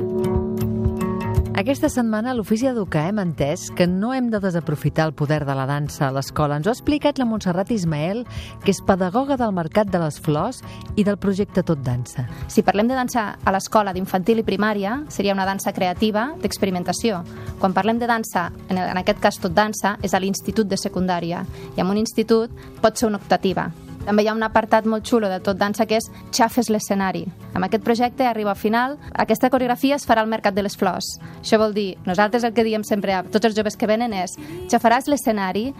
Aquesta 1.56 1.88
setmana 1.88 2.34
l'Ofici 2.36 2.66
d'Educar 2.68 3.06
hem 3.08 3.16
entès 3.22 3.70
que 3.72 3.86
no 3.88 4.10
hem 4.12 4.26
de 4.28 4.42
desaprofitar 4.44 5.06
el 5.08 5.14
poder 5.16 5.38
de 5.48 5.54
la 5.56 5.64
dansa 5.64 6.04
a 6.04 6.12
l'escola. 6.12 6.58
Ens 6.60 6.66
ho 6.66 6.68
ha 6.68 6.76
explicat 6.76 7.16
la 7.16 7.24
Montserrat 7.24 7.72
Ismael, 7.72 8.26
que 8.60 8.74
és 8.74 8.82
pedagoga 8.84 9.38
del 9.40 9.54
Mercat 9.56 9.88
de 9.88 10.02
les 10.02 10.18
Flors 10.20 10.60
i 11.00 11.06
del 11.08 11.16
projecte 11.16 11.64
Tot 11.64 11.80
Dansa. 11.80 12.26
Si 12.52 12.60
parlem 12.60 12.92
de 12.92 13.00
dansa 13.00 13.24
a 13.40 13.56
l'escola 13.56 13.96
d'infantil 13.96 14.44
i 14.44 14.44
primària, 14.44 14.98
seria 15.08 15.32
una 15.32 15.48
dansa 15.48 15.72
creativa 15.72 16.26
d'experimentació. 16.44 17.22
Quan 17.56 17.72
parlem 17.72 18.04
de 18.04 18.12
dansa, 18.12 18.50
en 18.68 19.00
aquest 19.00 19.24
cas 19.24 19.40
tot 19.40 19.56
dansa, 19.56 19.96
és 20.04 20.12
a 20.12 20.20
l'institut 20.20 20.68
de 20.68 20.76
secundària. 20.76 21.46
I 21.72 21.80
en 21.80 21.88
un 21.88 22.04
institut 22.04 22.52
pot 22.84 23.00
ser 23.00 23.08
una 23.08 23.16
optativa. 23.16 23.70
També 24.06 24.22
hi 24.22 24.28
ha 24.30 24.36
un 24.36 24.44
apartat 24.46 24.86
molt 24.86 25.04
xulo 25.08 25.26
de 25.28 25.40
tot 25.42 25.58
dansa 25.58 25.84
que 25.86 25.98
és 25.98 26.06
Xafes 26.30 26.70
l'escenari. 26.70 27.24
Amb 27.58 27.66
aquest 27.66 27.82
projecte 27.82 28.26
arriba 28.26 28.52
al 28.52 28.60
final, 28.60 28.96
aquesta 29.18 29.50
coreografia 29.50 29.96
es 29.96 30.06
farà 30.06 30.22
al 30.22 30.30
Mercat 30.30 30.54
de 30.54 30.62
les 30.62 30.76
Flors. 30.78 31.16
Això 31.40 31.58
vol 31.58 31.74
dir, 31.74 31.96
nosaltres 32.06 32.44
el 32.46 32.54
que 32.54 32.64
diem 32.64 32.84
sempre 32.86 33.16
a 33.16 33.24
tots 33.24 33.50
els 33.50 33.56
joves 33.58 33.76
que 33.76 33.88
venen 33.90 34.14
és 34.14 34.36
xafaràs 34.70 35.10
l'escenari 35.10 35.72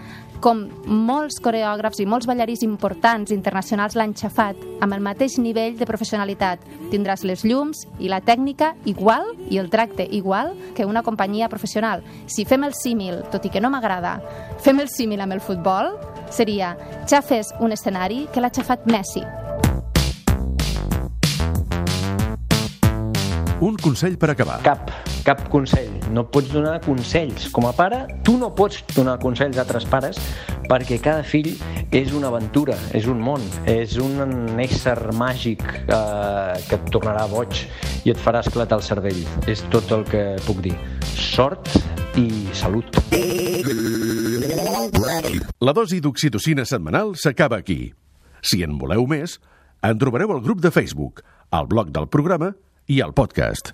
com 0.43 0.67
molts 0.87 1.39
coreògrafs 1.41 2.03
i 2.03 2.09
molts 2.09 2.27
ballarins 2.29 2.65
importants 2.67 3.33
internacionals 3.33 3.97
l'han 3.97 4.15
xafat 4.19 4.59
amb 4.85 4.93
el 4.93 5.05
mateix 5.05 5.39
nivell 5.39 5.79
de 5.79 5.87
professionalitat. 5.89 6.61
Tindràs 6.91 7.23
les 7.25 7.45
llums 7.47 7.87
i 8.03 8.11
la 8.13 8.21
tècnica 8.21 8.75
igual 8.85 9.31
i 9.49 9.61
el 9.63 9.71
tracte 9.71 10.07
igual 10.11 10.55
que 10.75 10.85
una 10.85 11.05
companyia 11.07 11.49
professional. 11.49 12.03
Si 12.27 12.45
fem 12.45 12.67
el 12.67 12.75
símil, 12.75 13.23
tot 13.31 13.47
i 13.47 13.55
que 13.55 13.63
no 13.63 13.71
m'agrada, 13.71 14.19
fem 14.63 14.83
el 14.83 14.91
símil 14.91 15.23
amb 15.23 15.39
el 15.39 15.45
futbol, 15.45 15.95
seria 16.31 16.77
xafes 17.09 17.53
un 17.61 17.73
escenari 17.73 18.27
que 18.33 18.41
l'ha 18.41 18.53
xafat 18.53 18.87
Messi. 18.91 19.25
Un 23.61 23.79
consell 23.81 24.19
per 24.21 24.29
acabar. 24.35 24.59
Cap, 24.61 24.91
cap 25.25 25.47
consell. 25.49 25.89
No 26.13 26.27
pots 26.29 26.51
donar 26.53 26.77
consells. 26.85 27.49
Com 27.49 27.65
a 27.65 27.73
pare, 27.73 28.03
tu 28.23 28.37
no 28.37 28.51
pots 28.55 28.83
donar 28.93 29.17
consells 29.23 29.57
a 29.57 29.65
altres 29.65 29.89
pares 29.89 30.21
perquè 30.69 30.99
cada 31.01 31.25
fill 31.25 31.55
és 31.95 32.13
una 32.13 32.29
aventura, 32.29 32.77
és 32.93 33.07
un 33.09 33.23
món, 33.23 33.41
és 33.71 33.97
un 34.03 34.61
ésser 34.61 34.99
màgic 35.17 35.65
eh, 35.65 36.61
que 36.69 36.77
et 36.77 36.93
tornarà 36.93 37.25
boig 37.33 37.65
i 38.05 38.13
et 38.13 38.21
farà 38.21 38.45
esclatar 38.45 38.83
el 38.83 38.85
cervell. 38.85 39.25
És 39.49 39.65
tot 39.73 39.89
el 39.97 40.05
que 40.11 40.27
puc 40.45 40.61
dir. 40.67 40.77
Sort 41.17 41.73
i 42.21 42.29
salut. 42.53 42.93
La 45.61 45.73
dosi 45.73 45.99
d'oxitocina 46.01 46.65
setmanal 46.69 47.15
s'acaba 47.19 47.59
aquí. 47.59 47.93
Si 48.43 48.63
en 48.63 48.77
voleu 48.79 49.07
més, 49.11 49.39
en 49.83 49.99
trobareu 49.99 50.35
al 50.35 50.43
grup 50.45 50.61
de 50.63 50.71
Facebook, 50.71 51.25
al 51.51 51.67
blog 51.67 51.91
del 51.95 52.07
programa 52.07 52.53
i 52.87 53.01
al 53.03 53.15
podcast. 53.17 53.65